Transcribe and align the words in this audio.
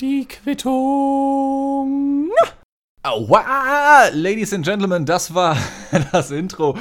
Die 0.00 0.26
Quittung. 0.26 2.30
Aua! 3.02 4.08
Ladies 4.14 4.54
and 4.54 4.64
Gentlemen, 4.64 5.04
das 5.04 5.34
war 5.34 5.58
das 6.12 6.30
Intro 6.30 6.74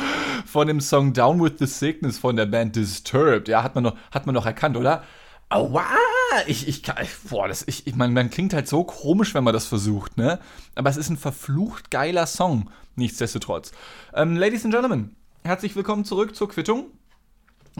von 0.46 0.68
dem 0.68 0.80
Song 0.80 1.12
Down 1.12 1.44
with 1.44 1.56
the 1.60 1.66
Sickness 1.66 2.18
von 2.18 2.38
der 2.38 2.46
Band 2.46 2.78
Disturbed. 2.78 3.50
Ja, 3.50 3.62
hat 3.62 3.76
man 3.76 3.84
noch, 3.84 3.98
hat 4.10 4.26
man 4.26 4.36
noch 4.36 4.46
erkannt, 4.46 4.78
oder? 4.78 5.04
Aua! 5.50 5.84
Ich, 6.46 6.66
ich, 6.66 6.84
boah, 7.30 7.50
das, 7.50 7.68
ich, 7.68 7.88
ich 7.88 7.96
meine, 7.96 8.14
man 8.14 8.30
klingt 8.30 8.54
halt 8.54 8.70
so 8.70 8.86
komisch, 8.86 9.34
wenn 9.34 9.44
man 9.44 9.54
das 9.54 9.66
versucht, 9.66 10.16
ne? 10.16 10.40
Aber 10.76 10.90
es 10.90 10.96
ist 10.96 11.10
ein 11.10 11.18
verflucht 11.18 11.92
geiler 11.92 12.26
Song, 12.26 12.70
nichtsdestotrotz. 12.96 13.74
Ähm, 14.14 14.38
Ladies 14.38 14.64
and 14.64 14.74
Gentlemen, 14.74 15.18
herzlich 15.44 15.76
willkommen 15.76 16.06
zurück 16.06 16.38
zur 16.38 16.48
Quittung 16.48 16.86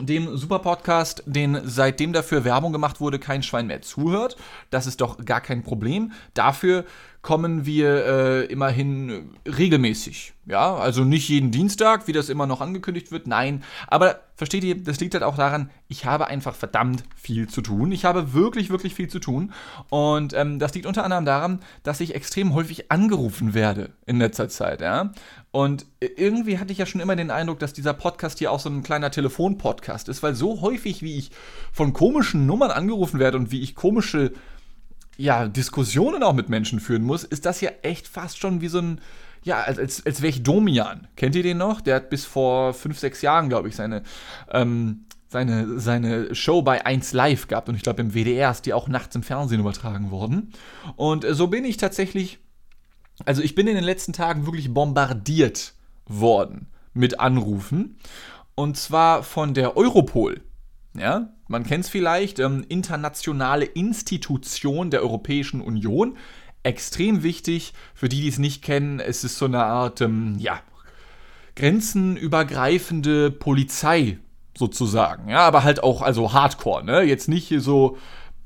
dem 0.06 0.38
Super-Podcast, 0.38 1.24
den 1.26 1.60
seitdem 1.64 2.14
dafür 2.14 2.44
Werbung 2.44 2.72
gemacht 2.72 3.00
wurde, 3.02 3.20
kein 3.20 3.44
Schwein 3.44 3.68
mehr 3.68 3.82
zuhört. 3.82 4.38
Das 4.70 4.88
ist 4.88 5.02
doch 5.02 5.24
gar 5.26 5.42
kein 5.42 5.64
Problem. 5.64 6.12
Dafür 6.34 6.86
kommen 7.28 7.66
wir 7.66 8.06
äh, 8.06 8.46
immerhin 8.46 9.32
regelmäßig. 9.46 10.32
Ja, 10.46 10.76
also 10.76 11.04
nicht 11.04 11.28
jeden 11.28 11.52
Dienstag, 11.52 12.08
wie 12.08 12.14
das 12.14 12.30
immer 12.30 12.48
noch 12.48 12.62
angekündigt 12.62 13.12
wird. 13.12 13.28
Nein, 13.28 13.66
aber 13.88 14.22
versteht 14.38 14.64
ihr, 14.64 14.82
das 14.82 15.02
liegt 15.02 15.14
halt 15.14 15.26
auch 15.26 15.36
daran, 15.36 15.70
ich 15.90 16.06
habe 16.06 16.28
einfach 16.28 16.56
verdammt 16.56 17.04
viel 17.18 17.50
zu 17.50 17.62
tun. 17.62 17.92
Ich 17.92 18.06
habe 18.06 18.34
wirklich, 18.34 18.70
wirklich 18.70 18.96
viel 18.96 19.10
zu 19.10 19.20
tun. 19.20 19.52
Und 19.90 20.34
ähm, 20.36 20.58
das 20.58 20.74
liegt 20.74 20.86
unter 20.86 21.04
anderem 21.04 21.26
daran, 21.26 21.60
dass 21.84 22.00
ich 22.00 22.16
extrem 22.16 22.54
häufig 22.54 22.94
angerufen 22.94 23.54
werde 23.54 23.90
in 24.06 24.20
letzter 24.20 24.48
Zeit. 24.48 24.80
Ja? 24.80 25.12
Und 25.52 25.86
irgendwie 26.00 26.60
hatte 26.60 26.72
ich 26.72 26.78
ja 26.78 26.86
schon 26.86 27.02
immer 27.02 27.18
den 27.18 27.30
Eindruck, 27.30 27.60
dass 27.60 27.74
dieser 27.74 27.94
Podcast 27.94 28.40
hier 28.40 28.54
auch 28.54 28.62
so 28.62 28.70
ein 28.70 28.84
kleiner 28.84 29.12
Telefon-Podcast 29.12 30.08
ist, 30.08 30.24
weil 30.24 30.34
so 30.34 30.62
häufig, 30.62 31.02
wie 31.02 31.18
ich 31.18 31.32
von 31.74 31.92
komischen 31.92 32.46
Nummern 32.46 32.72
angerufen 32.72 33.20
werde 33.20 33.38
und 33.38 33.52
wie 33.52 33.62
ich 33.62 33.76
komische 33.76 34.32
ja, 35.18 35.48
Diskussionen 35.48 36.24
auch 36.24 36.34
mit 36.34 36.50
Menschen 36.50 36.80
führen 36.80 37.04
muss, 37.04 37.24
ist 37.24 37.46
das 37.46 37.62
ja 37.62 37.72
echt 37.82 38.08
fast 38.08 38.40
schon 38.40 38.62
wie 38.62 38.68
so 38.68 38.80
ein, 38.80 39.02
ja, 39.44 39.62
als, 39.62 39.80
als, 39.80 40.06
als 40.06 40.22
wäre 40.22 40.30
ich 40.30 40.44
Domian. 40.44 41.08
Kennt 41.16 41.36
ihr 41.36 41.44
den 41.44 41.58
noch? 41.58 41.82
Der 41.82 41.96
hat 41.96 42.10
bis 42.10 42.26
vor 42.26 42.74
fünf, 42.74 43.00
sechs 43.00 43.22
Jahren, 43.22 43.50
glaube 43.50 43.68
ich, 43.68 43.76
seine, 43.76 44.04
ähm, 44.52 45.06
seine, 45.28 45.80
seine 45.80 46.34
Show 46.36 46.62
bei 46.62 46.86
1 46.86 47.14
Live 47.14 47.48
gehabt. 47.48 47.68
Und 47.68 47.76
ich 47.76 47.84
glaube, 47.84 48.02
im 48.02 48.14
WDR 48.14 48.52
ist 48.52 48.66
die 48.66 48.74
auch 48.74 48.88
nachts 48.88 49.16
im 49.16 49.24
Fernsehen 49.24 49.60
übertragen 49.60 50.12
worden. 50.12 50.54
Und 50.96 51.26
äh, 51.26 51.34
so 51.34 51.48
bin 51.48 51.66
ich 51.66 51.78
tatsächlich, 51.78 52.40
also 53.26 53.42
ich 53.42 53.56
bin 53.56 53.68
in 53.68 53.76
den 53.76 53.84
letzten 53.84 54.14
Tagen 54.14 54.46
wirklich 54.46 54.74
bombardiert 54.74 55.74
worden 56.06 56.68
mit 56.94 57.20
Anrufen. 57.20 57.98
Und 58.54 58.78
zwar 58.78 59.24
von 59.24 59.54
der 59.54 59.78
Europol. 59.78 60.42
Ja, 61.00 61.30
man 61.48 61.64
kennt 61.64 61.86
es 61.86 61.90
vielleicht, 61.90 62.40
ähm, 62.40 62.66
internationale 62.68 63.66
Institution 63.66 64.90
der 64.90 65.02
Europäischen 65.02 65.62
Union. 65.62 66.18
Extrem 66.64 67.24
wichtig, 67.24 67.74
für 67.94 68.10
die, 68.10 68.22
die 68.22 68.28
es 68.28 68.40
nicht 68.40 68.64
kennen, 68.64 69.00
es 69.00 69.24
ist 69.24 69.38
so 69.38 69.46
eine 69.46 69.64
Art, 69.64 70.02
ähm, 70.02 70.36
ja, 70.40 70.60
grenzenübergreifende 71.56 73.32
Polizei 73.32 74.20
sozusagen. 74.58 75.30
Ja, 75.30 75.40
aber 75.40 75.64
halt 75.64 75.84
auch, 75.84 76.02
also 76.02 76.34
Hardcore, 76.34 76.84
ne? 76.84 77.02
Jetzt 77.04 77.28
nicht 77.28 77.54
so 77.60 77.98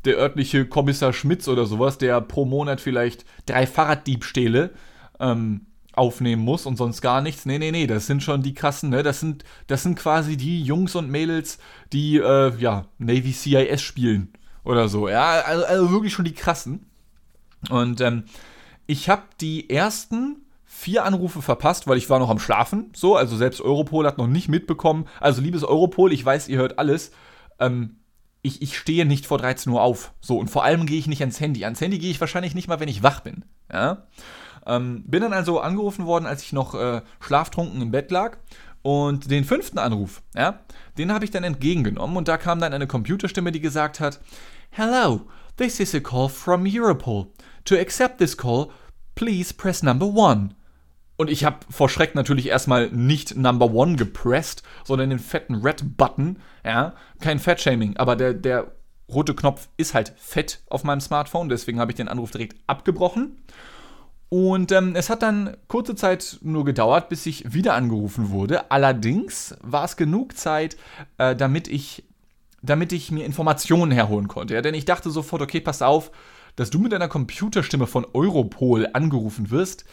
der 0.05 0.17
örtliche 0.17 0.65
Kommissar 0.65 1.13
Schmitz 1.13 1.47
oder 1.47 1.65
sowas, 1.65 1.97
der 1.97 2.21
pro 2.21 2.45
Monat 2.45 2.81
vielleicht 2.81 3.25
drei 3.45 3.67
Fahrraddiebstähle 3.67 4.71
ähm, 5.19 5.67
aufnehmen 5.93 6.43
muss 6.43 6.65
und 6.65 6.77
sonst 6.77 7.01
gar 7.01 7.21
nichts. 7.21 7.45
Nee, 7.45 7.59
nee, 7.59 7.71
nee, 7.71 7.87
das 7.87 8.07
sind 8.07 8.23
schon 8.23 8.43
die 8.43 8.53
krassen, 8.53 8.89
ne? 8.89 9.03
Das 9.03 9.19
sind, 9.19 9.43
das 9.67 9.83
sind 9.83 9.97
quasi 9.97 10.37
die 10.37 10.63
Jungs 10.63 10.95
und 10.95 11.09
Mädels, 11.09 11.57
die, 11.91 12.17
äh, 12.17 12.55
ja, 12.57 12.85
Navy 12.97 13.33
CIS 13.33 13.81
spielen 13.81 14.33
oder 14.63 14.87
so. 14.87 15.09
Ja, 15.09 15.41
also, 15.41 15.65
also 15.65 15.91
wirklich 15.91 16.13
schon 16.13 16.25
die 16.25 16.33
krassen. 16.33 16.85
Und 17.69 18.01
ähm, 18.01 18.23
ich 18.87 19.09
habe 19.09 19.23
die 19.39 19.69
ersten 19.69 20.37
vier 20.65 21.05
Anrufe 21.05 21.41
verpasst, 21.41 21.87
weil 21.87 21.97
ich 21.97 22.09
war 22.09 22.19
noch 22.19 22.29
am 22.29 22.39
Schlafen. 22.39 22.91
So, 22.95 23.15
also 23.15 23.37
selbst 23.37 23.61
Europol 23.61 24.07
hat 24.07 24.17
noch 24.17 24.27
nicht 24.27 24.49
mitbekommen. 24.49 25.07
Also, 25.19 25.41
liebes 25.41 25.63
Europol, 25.63 26.11
ich 26.11 26.25
weiß, 26.25 26.47
ihr 26.47 26.57
hört 26.57 26.79
alles. 26.79 27.11
Ähm, 27.59 27.97
ich, 28.41 28.61
ich 28.61 28.77
stehe 28.77 29.05
nicht 29.05 29.27
vor 29.27 29.37
13 29.37 29.71
Uhr 29.71 29.81
auf. 29.81 30.13
So, 30.21 30.37
und 30.37 30.49
vor 30.49 30.63
allem 30.63 30.87
gehe 30.87 30.97
ich 30.97 31.07
nicht 31.07 31.21
ans 31.21 31.39
Handy. 31.39 31.63
Ans 31.65 31.81
Handy 31.81 31.99
gehe 31.99 32.09
ich 32.09 32.19
wahrscheinlich 32.19 32.55
nicht 32.55 32.67
mal, 32.67 32.79
wenn 32.79 32.89
ich 32.89 33.03
wach 33.03 33.19
bin. 33.19 33.45
Ja. 33.71 34.07
Ähm, 34.65 35.03
bin 35.05 35.21
dann 35.21 35.33
also 35.33 35.59
angerufen 35.59 36.05
worden, 36.05 36.25
als 36.25 36.43
ich 36.43 36.53
noch 36.53 36.75
äh, 36.75 37.01
schlaftrunken 37.19 37.81
im 37.81 37.91
Bett 37.91 38.11
lag. 38.11 38.37
Und 38.83 39.29
den 39.29 39.43
fünften 39.43 39.77
Anruf, 39.77 40.23
ja, 40.35 40.59
den 40.97 41.13
habe 41.13 41.23
ich 41.23 41.31
dann 41.31 41.43
entgegengenommen 41.43 42.17
und 42.17 42.27
da 42.27 42.37
kam 42.37 42.59
dann 42.59 42.73
eine 42.73 42.87
Computerstimme, 42.87 43.51
die 43.51 43.61
gesagt 43.61 43.99
hat: 43.99 44.19
Hello, 44.71 45.21
this 45.57 45.79
is 45.79 45.93
a 45.93 45.99
call 45.99 46.29
from 46.29 46.65
Europol. 46.65 47.27
To 47.65 47.75
accept 47.75 48.17
this 48.17 48.35
call, 48.35 48.69
please 49.13 49.53
press 49.53 49.83
number 49.83 50.07
one. 50.07 50.55
Und 51.21 51.29
ich 51.29 51.45
habe 51.45 51.57
vor 51.69 51.87
Schreck 51.87 52.15
natürlich 52.15 52.47
erstmal 52.47 52.89
nicht 52.89 53.35
Number 53.35 53.71
One 53.71 53.95
gepresst, 53.95 54.63
sondern 54.83 55.11
den 55.11 55.19
fetten 55.19 55.53
Red-Button. 55.53 56.39
Ja, 56.65 56.95
kein 57.19 57.37
Fat-Shaming, 57.37 57.97
aber 57.97 58.15
der, 58.15 58.33
der 58.33 58.71
rote 59.07 59.35
Knopf 59.35 59.67
ist 59.77 59.93
halt 59.93 60.13
fett 60.17 60.61
auf 60.67 60.83
meinem 60.83 60.99
Smartphone, 60.99 61.47
deswegen 61.47 61.79
habe 61.79 61.91
ich 61.91 61.95
den 61.97 62.07
Anruf 62.07 62.31
direkt 62.31 62.55
abgebrochen. 62.65 63.43
Und 64.33 64.71
ähm, 64.71 64.95
es 64.95 65.09
hat 65.09 65.23
dann 65.23 65.57
kurze 65.67 65.93
Zeit 65.93 66.37
nur 66.41 66.63
gedauert, 66.63 67.09
bis 67.09 67.25
ich 67.25 67.53
wieder 67.53 67.73
angerufen 67.73 68.29
wurde. 68.29 68.71
Allerdings 68.71 69.57
war 69.59 69.83
es 69.83 69.97
genug 69.97 70.37
Zeit, 70.37 70.77
äh, 71.17 71.35
damit, 71.35 71.67
ich, 71.67 72.05
damit 72.61 72.93
ich 72.93 73.11
mir 73.11 73.25
Informationen 73.25 73.91
herholen 73.91 74.29
konnte. 74.29 74.53
Ja? 74.53 74.61
Denn 74.61 74.73
ich 74.73 74.85
dachte 74.85 75.09
sofort, 75.09 75.41
okay, 75.41 75.59
pass 75.59 75.81
auf, 75.81 76.11
dass 76.55 76.69
du 76.69 76.79
mit 76.79 76.93
deiner 76.93 77.09
Computerstimme 77.09 77.87
von 77.87 78.07
Europol 78.13 78.87
angerufen 78.93 79.51
wirst. 79.51 79.83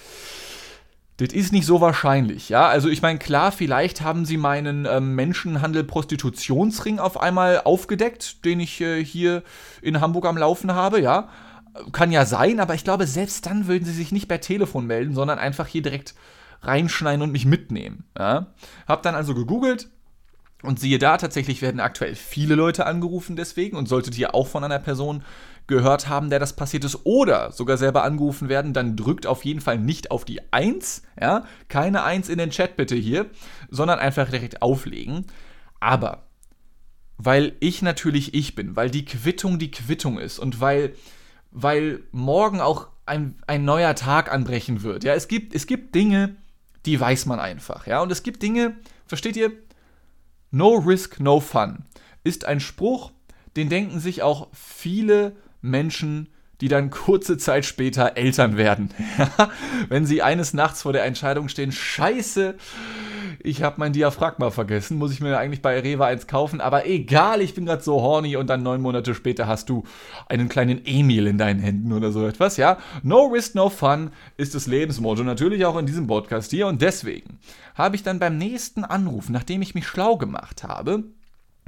Das 1.17 1.31
ist 1.31 1.53
nicht 1.53 1.67
so 1.67 1.81
wahrscheinlich, 1.81 2.49
ja. 2.49 2.69
Also 2.69 2.89
ich 2.89 3.03
meine, 3.03 3.19
klar, 3.19 3.51
vielleicht 3.51 4.03
haben 4.03 4.25
sie 4.25 4.37
meinen 4.37 4.87
ähm, 4.89 5.17
Menschenhandel-Prostitutionsring 5.17 7.01
auf 7.01 7.21
einmal 7.21 7.63
aufgedeckt, 7.65 8.45
den 8.45 8.61
ich 8.61 8.81
äh, 8.81 9.05
hier 9.05 9.43
in 9.83 10.01
Hamburg 10.01 10.27
am 10.27 10.39
Laufen 10.39 10.73
habe, 10.73 11.01
ja 11.01 11.29
kann 11.93 12.13
ja 12.13 12.27
sein, 12.27 12.61
aber 12.61 12.75
ich 12.75 12.85
glaube, 12.85 13.07
selbst 13.07 13.47
dann 13.47 13.67
würden 13.67 13.85
sie 13.85 13.93
sich 13.93 14.13
nicht 14.13 14.29
per 14.29 14.41
Telefon 14.41 14.87
melden, 14.87 15.15
sondern 15.15 15.39
einfach 15.39 15.67
hier 15.67 15.83
direkt 15.83 16.15
reinschneiden 16.63 17.23
und 17.23 17.33
mich 17.33 17.47
mitnehmen. 17.47 18.05
Ja? 18.19 18.49
Hab 18.87 19.03
dann 19.03 19.15
also 19.15 19.35
gegoogelt 19.35 19.89
und 20.63 20.81
siehe 20.81 20.99
da, 20.99 21.17
tatsächlich 21.17 21.63
werden 21.63 21.81
aktuell 21.81 22.15
viele 22.15 22.55
Leute 22.55 22.87
angerufen 22.87 23.37
deswegen 23.37 23.77
und 23.77 23.89
solltet 23.89 24.19
ihr 24.19 24.35
auch 24.35 24.49
von 24.49 24.65
einer 24.65 24.81
Person 24.81 25.23
gehört 25.69 26.09
haben, 26.09 26.31
der 26.31 26.39
das 26.39 26.55
passiert 26.57 26.85
ist 26.85 27.05
oder 27.05 27.53
sogar 27.53 27.77
selber 27.77 28.03
angerufen 28.03 28.49
werden, 28.49 28.73
dann 28.73 28.97
drückt 28.97 29.27
auf 29.27 29.45
jeden 29.45 29.61
Fall 29.61 29.79
nicht 29.79 30.11
auf 30.11 30.25
die 30.25 30.41
1, 30.53 31.03
ja, 31.21 31.45
keine 31.69 32.03
1 32.03 32.29
in 32.31 32.39
den 32.39 32.51
Chat 32.51 32.77
bitte 32.77 32.97
hier, 32.97 33.27
sondern 33.71 33.99
einfach 33.99 34.31
direkt 34.31 34.63
auflegen. 34.63 35.27
Aber 35.79 36.25
weil 37.19 37.55
ich 37.61 37.83
natürlich 37.83 38.33
ich 38.33 38.55
bin, 38.55 38.77
weil 38.77 38.91
die 38.91 39.05
Quittung 39.05 39.59
die 39.59 39.71
Quittung 39.71 40.19
ist 40.19 40.39
und 40.39 40.61
weil 40.61 40.95
weil 41.51 42.01
morgen 42.13 42.61
auch 42.61 42.89
ein, 43.07 43.37
ein 43.47 43.65
neuer 43.65 43.95
Tag 43.95 44.33
anbrechen 44.33 44.83
wird. 44.83 45.05
Ja, 45.05 45.15
es 45.15 45.29
gibt, 45.29 45.55
es 45.55 45.67
gibt 45.67 45.95
Dinge, 45.95 46.37
die 46.87 46.99
weiß 46.99 47.27
man 47.27 47.41
einfach. 47.41 47.87
Ja, 47.87 48.01
und 48.03 48.13
es 48.13 48.23
gibt 48.23 48.43
Dinge, 48.43 48.77
versteht 49.07 49.37
ihr? 49.37 49.53
No 50.51 50.75
risk, 50.75 51.21
no 51.21 51.41
fun 51.41 51.85
ist 52.29 52.45
ein 52.45 52.61
Spruch, 52.61 53.11
den 53.57 53.69
denken 53.69 54.01
sich 54.01 54.23
auch 54.23 54.49
viele 54.53 55.37
Menschen, 55.61 56.29
die 56.61 56.69
dann 56.69 56.91
kurze 56.91 57.39
Zeit 57.39 57.65
später 57.65 58.17
Eltern 58.17 58.57
werden. 58.57 58.91
Wenn 59.89 60.07
sie 60.07 60.23
eines 60.23 60.55
Nachts 60.55 60.83
vor 60.83 60.93
der 60.93 61.05
Entscheidung 61.05 61.49
stehen, 61.49 61.73
scheiße, 61.73 62.57
ich 63.41 63.63
habe 63.63 63.77
mein 63.79 63.93
Diaphragma 63.93 64.51
vergessen, 64.51 64.99
muss 64.99 65.13
ich 65.13 65.21
mir 65.21 65.39
eigentlich 65.39 65.63
bei 65.63 65.79
Rewe 65.79 66.05
eins 66.05 66.27
kaufen, 66.27 66.61
aber 66.61 66.87
egal, 66.87 67.41
ich 67.41 67.55
bin 67.55 67.67
gerade 67.67 67.83
so 67.83 68.01
horny 68.01 68.37
und 68.37 68.49
dann 68.49 68.63
neun 68.63 68.81
Monate 68.81 69.15
später 69.15 69.47
hast 69.47 69.69
du 69.69 69.85
einen 70.29 70.49
kleinen 70.49 70.85
Emil 70.85 71.27
in 71.27 71.39
deinen 71.39 71.61
Händen 71.61 71.93
oder 71.93 72.13
so 72.13 72.27
etwas, 72.27 72.57
ja. 72.57 72.79
No 73.03 73.27
risk, 73.27 73.55
no 73.55 73.71
fun 73.71 74.11
ist 74.37 74.55
das 74.55 74.67
Lebensmotto, 74.67 75.23
natürlich 75.23 75.65
auch 75.65 75.77
in 75.77 75.87
diesem 75.87 76.07
Podcast 76.07 76.51
hier 76.51 76.67
und 76.67 76.83
deswegen 76.83 77.39
habe 77.75 77.97
ich 77.97 78.03
dann 78.03 78.19
beim 78.19 78.39
nächsten 78.39 78.85
Anruf, 78.85 79.29
nachdem 79.29 79.63
ich 79.63 79.75
mich 79.75 79.87
schlau 79.87 80.17
gemacht 80.17 80.65
habe, 80.65 81.05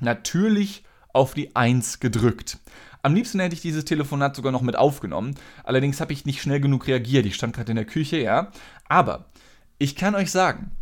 natürlich 0.01 0.85
auf 1.13 1.35
die 1.35 1.55
Eins 1.57 2.01
gedrückt. 2.01 2.59
Am 3.03 3.15
liebsten 3.15 3.41
hätte 3.41 3.55
ich 3.55 3.63
dieses 3.63 3.85
Telefonat 3.85 4.37
sogar 4.37 4.53
noch 4.53 4.61
mit 4.61 4.77
aufgenommen. 4.77 5.35
Allerdings 5.65 6.01
habe 6.01 6.13
ich 6.13 6.27
nicht 6.27 6.43
schnell 6.43 6.61
genug 6.61 6.87
reagiert. 6.87 7.25
Ich 7.25 7.35
stand 7.35 7.57
gerade 7.57 7.73
in 7.73 7.77
der 7.77 7.87
Küche, 7.87 8.19
ja. 8.19 8.51
Aber 8.89 9.27
ich 9.79 9.97
kann 9.97 10.15
euch 10.15 10.31
sagen, 10.31 10.73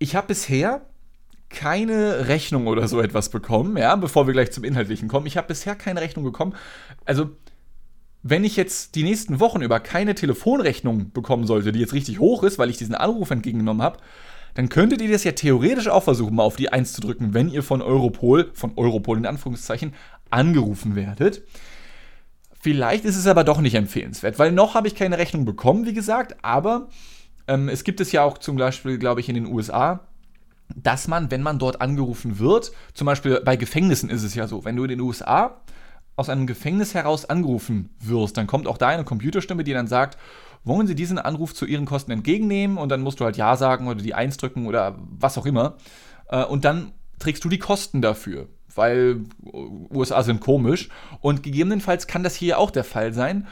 ich 0.00 0.16
habe 0.16 0.28
bisher 0.28 0.80
keine 1.50 2.28
Rechnung 2.28 2.66
oder 2.66 2.88
so 2.88 3.00
etwas 3.00 3.28
bekommen, 3.28 3.76
ja, 3.76 3.94
bevor 3.96 4.26
wir 4.26 4.32
gleich 4.32 4.50
zum 4.50 4.64
Inhaltlichen 4.64 5.08
kommen. 5.08 5.26
Ich 5.26 5.36
habe 5.36 5.48
bisher 5.48 5.76
keine 5.76 6.00
Rechnung 6.00 6.24
bekommen. 6.24 6.54
Also, 7.04 7.30
wenn 8.22 8.44
ich 8.44 8.56
jetzt 8.56 8.94
die 8.94 9.02
nächsten 9.02 9.40
Wochen 9.40 9.62
über 9.62 9.78
keine 9.78 10.14
Telefonrechnung 10.14 11.12
bekommen 11.12 11.46
sollte, 11.46 11.72
die 11.72 11.80
jetzt 11.80 11.92
richtig 11.92 12.18
hoch 12.18 12.42
ist, 12.42 12.58
weil 12.58 12.70
ich 12.70 12.76
diesen 12.76 12.94
Anruf 12.94 13.30
entgegengenommen 13.30 13.82
habe, 13.82 13.98
dann 14.54 14.68
könntet 14.68 15.00
ihr 15.00 15.10
das 15.10 15.24
ja 15.24 15.32
theoretisch 15.32 15.88
auch 15.88 16.02
versuchen, 16.02 16.34
mal 16.34 16.42
auf 16.44 16.56
die 16.56 16.72
1 16.72 16.92
zu 16.92 17.00
drücken, 17.00 17.34
wenn 17.34 17.48
ihr 17.48 17.62
von 17.62 17.82
Europol, 17.82 18.50
von 18.54 18.72
Europol 18.76 19.18
in 19.18 19.26
Anführungszeichen, 19.26 19.94
angerufen 20.30 20.96
werdet. 20.96 21.42
Vielleicht 22.60 23.04
ist 23.04 23.16
es 23.16 23.26
aber 23.26 23.44
doch 23.44 23.60
nicht 23.60 23.74
empfehlenswert, 23.74 24.38
weil 24.38 24.52
noch 24.52 24.74
habe 24.74 24.88
ich 24.88 24.94
keine 24.94 25.18
Rechnung 25.18 25.44
bekommen, 25.44 25.86
wie 25.86 25.94
gesagt, 25.94 26.36
aber 26.42 26.88
ähm, 27.50 27.68
es 27.68 27.82
gibt 27.84 28.00
es 28.00 28.12
ja 28.12 28.22
auch 28.22 28.38
zum 28.38 28.56
Beispiel, 28.56 28.96
glaube 28.96 29.20
ich, 29.20 29.28
in 29.28 29.34
den 29.34 29.46
USA, 29.46 30.00
dass 30.76 31.08
man, 31.08 31.32
wenn 31.32 31.42
man 31.42 31.58
dort 31.58 31.80
angerufen 31.80 32.38
wird, 32.38 32.70
zum 32.94 33.06
Beispiel 33.06 33.40
bei 33.44 33.56
Gefängnissen 33.56 34.08
ist 34.08 34.22
es 34.22 34.36
ja 34.36 34.46
so, 34.46 34.64
wenn 34.64 34.76
du 34.76 34.84
in 34.84 34.90
den 34.90 35.00
USA 35.00 35.60
aus 36.14 36.28
einem 36.28 36.46
Gefängnis 36.46 36.94
heraus 36.94 37.24
angerufen 37.24 37.90
wirst, 37.98 38.36
dann 38.36 38.46
kommt 38.46 38.68
auch 38.68 38.78
da 38.78 38.88
eine 38.88 39.04
Computerstimme, 39.04 39.64
die 39.64 39.72
dann 39.72 39.88
sagt, 39.88 40.16
wollen 40.62 40.86
Sie 40.86 40.94
diesen 40.94 41.18
Anruf 41.18 41.54
zu 41.54 41.66
Ihren 41.66 41.86
Kosten 41.86 42.12
entgegennehmen? 42.12 42.76
Und 42.76 42.90
dann 42.90 43.00
musst 43.00 43.18
du 43.18 43.24
halt 43.24 43.36
Ja 43.36 43.56
sagen 43.56 43.88
oder 43.88 44.00
die 44.02 44.14
Eins 44.14 44.36
drücken 44.36 44.66
oder 44.66 44.96
was 45.18 45.38
auch 45.38 45.46
immer. 45.46 45.76
Äh, 46.28 46.44
und 46.44 46.64
dann 46.64 46.92
trägst 47.18 47.42
du 47.42 47.48
die 47.48 47.58
Kosten 47.58 48.02
dafür, 48.02 48.46
weil 48.74 49.22
USA 49.90 50.22
sind 50.22 50.40
komisch. 50.40 50.90
Und 51.20 51.42
gegebenenfalls 51.42 52.06
kann 52.06 52.22
das 52.22 52.36
hier 52.36 52.58
auch 52.58 52.70
der 52.70 52.84
Fall 52.84 53.14
sein 53.14 53.48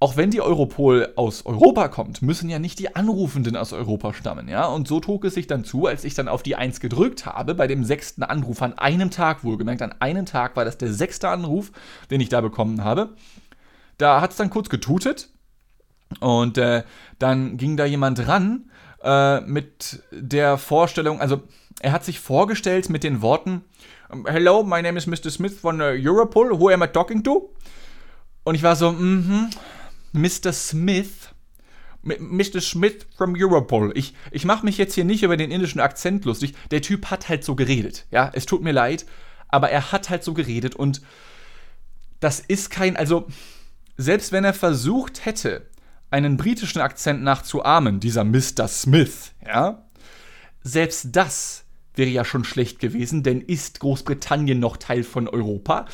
auch 0.00 0.16
wenn 0.16 0.30
die 0.30 0.40
Europol 0.40 1.12
aus 1.16 1.44
Europa 1.44 1.88
kommt, 1.88 2.22
müssen 2.22 2.48
ja 2.48 2.60
nicht 2.60 2.78
die 2.78 2.94
Anrufenden 2.94 3.56
aus 3.56 3.72
Europa 3.72 4.14
stammen, 4.14 4.48
ja? 4.48 4.66
Und 4.66 4.86
so 4.86 5.00
trug 5.00 5.24
es 5.24 5.34
sich 5.34 5.48
dann 5.48 5.64
zu, 5.64 5.86
als 5.86 6.04
ich 6.04 6.14
dann 6.14 6.28
auf 6.28 6.44
die 6.44 6.54
1 6.54 6.78
gedrückt 6.78 7.26
habe, 7.26 7.54
bei 7.54 7.66
dem 7.66 7.82
sechsten 7.82 8.22
Anruf 8.22 8.62
an 8.62 8.78
einem 8.78 9.10
Tag, 9.10 9.42
wohlgemerkt, 9.42 9.82
an 9.82 9.94
einem 9.98 10.24
Tag 10.24 10.54
war 10.54 10.64
das 10.64 10.78
der 10.78 10.92
sechste 10.92 11.28
Anruf, 11.28 11.72
den 12.10 12.20
ich 12.20 12.28
da 12.28 12.40
bekommen 12.40 12.84
habe. 12.84 13.10
Da 13.96 14.20
hat 14.20 14.30
es 14.30 14.36
dann 14.36 14.50
kurz 14.50 14.68
getutet 14.68 15.30
und 16.20 16.58
äh, 16.58 16.84
dann 17.18 17.56
ging 17.56 17.76
da 17.76 17.84
jemand 17.84 18.28
ran 18.28 18.70
äh, 19.02 19.40
mit 19.40 20.02
der 20.12 20.58
Vorstellung, 20.58 21.20
also 21.20 21.42
er 21.80 21.92
hat 21.92 22.04
sich 22.04 22.20
vorgestellt 22.20 22.88
mit 22.88 23.02
den 23.02 23.20
Worten, 23.20 23.64
Hello, 24.24 24.62
my 24.62 24.80
name 24.80 24.96
is 24.96 25.06
Mr. 25.06 25.30
Smith 25.30 25.60
von 25.60 25.82
uh, 25.82 25.84
Europol, 25.84 26.58
who 26.58 26.70
am 26.70 26.82
I 26.82 26.86
talking 26.86 27.22
to? 27.22 27.52
Und 28.42 28.54
ich 28.54 28.62
war 28.62 28.74
so, 28.74 28.92
mhm, 28.92 29.50
Mr. 30.12 30.52
Smith. 30.52 31.34
Mr. 32.02 32.60
Smith 32.60 33.06
from 33.16 33.34
Europol. 33.36 33.92
Ich, 33.96 34.14
ich 34.30 34.44
mache 34.44 34.64
mich 34.64 34.78
jetzt 34.78 34.94
hier 34.94 35.04
nicht 35.04 35.22
über 35.22 35.36
den 35.36 35.50
indischen 35.50 35.80
Akzent 35.80 36.24
lustig. 36.24 36.54
Der 36.70 36.80
Typ 36.80 37.06
hat 37.10 37.28
halt 37.28 37.44
so 37.44 37.54
geredet. 37.54 38.06
Ja, 38.10 38.30
es 38.32 38.46
tut 38.46 38.62
mir 38.62 38.72
leid, 38.72 39.04
aber 39.48 39.70
er 39.70 39.92
hat 39.92 40.08
halt 40.08 40.24
so 40.24 40.32
geredet 40.32 40.74
und 40.74 41.02
das 42.20 42.40
ist 42.40 42.70
kein, 42.70 42.96
also 42.96 43.26
selbst 43.96 44.32
wenn 44.32 44.44
er 44.44 44.54
versucht 44.54 45.24
hätte, 45.24 45.66
einen 46.10 46.36
britischen 46.36 46.80
Akzent 46.80 47.22
nachzuahmen, 47.22 48.00
dieser 48.00 48.24
Mr. 48.24 48.66
Smith, 48.68 49.32
ja, 49.46 49.84
selbst 50.62 51.08
das 51.12 51.64
wäre 51.94 52.08
ja 52.08 52.24
schon 52.24 52.44
schlecht 52.44 52.78
gewesen, 52.78 53.22
denn 53.22 53.40
ist 53.40 53.80
Großbritannien 53.80 54.58
noch 54.58 54.76
Teil 54.76 55.02
von 55.02 55.28
Europa? 55.28 55.86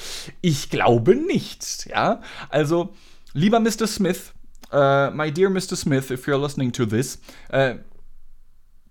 Ich 0.43 0.71
glaube 0.71 1.17
nicht, 1.17 1.87
ja. 1.91 2.21
Also 2.51 2.95
Lieber 3.35 3.59
Mr. 3.59 3.89
Smith, 3.89 4.33
uh, 4.73 5.11
my 5.13 5.31
dear 5.31 5.51
Mr. 5.51 5.77
Smith, 5.77 6.11
if 6.13 6.27
you're 6.27 6.41
listening 6.41 6.71
to 6.73 6.87
this, 6.87 7.19
uh, 7.53 7.75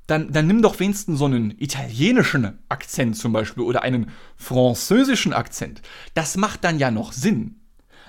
dann, 0.07 0.33
dann 0.33 0.47
nimm 0.47 0.61
doch 0.61 0.81
wenigstens 0.81 1.19
so 1.19 1.25
einen 1.25 1.51
italienischen 1.57 2.59
Akzent 2.67 3.15
zum 3.15 3.31
Beispiel 3.31 3.63
oder 3.63 3.83
einen 3.83 4.11
französischen 4.35 5.31
Akzent. 5.31 5.81
Das 6.13 6.35
macht 6.35 6.65
dann 6.65 6.77
ja 6.77 6.91
noch 6.91 7.13
Sinn. 7.13 7.61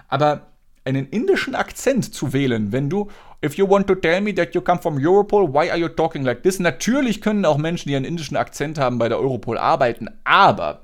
Aber 0.08 0.48
einen 0.84 1.08
indischen 1.08 1.54
Akzent 1.54 2.12
zu 2.12 2.32
wählen, 2.32 2.72
wenn 2.72 2.90
du, 2.90 3.10
if 3.44 3.54
you 3.54 3.68
want 3.68 3.86
to 3.86 3.94
tell 3.94 4.20
me 4.20 4.34
that 4.34 4.56
you 4.56 4.60
come 4.60 4.82
from 4.82 4.98
Europol, 4.98 5.52
why 5.52 5.70
are 5.70 5.78
you 5.78 5.88
talking 5.88 6.24
like 6.24 6.42
this? 6.42 6.58
Natürlich 6.58 7.20
können 7.20 7.44
auch 7.44 7.58
Menschen, 7.58 7.88
die 7.88 7.94
einen 7.94 8.04
indischen 8.04 8.36
Akzent 8.36 8.76
haben, 8.76 8.98
bei 8.98 9.08
der 9.08 9.20
Europol 9.20 9.56
arbeiten, 9.56 10.08
aber 10.24 10.82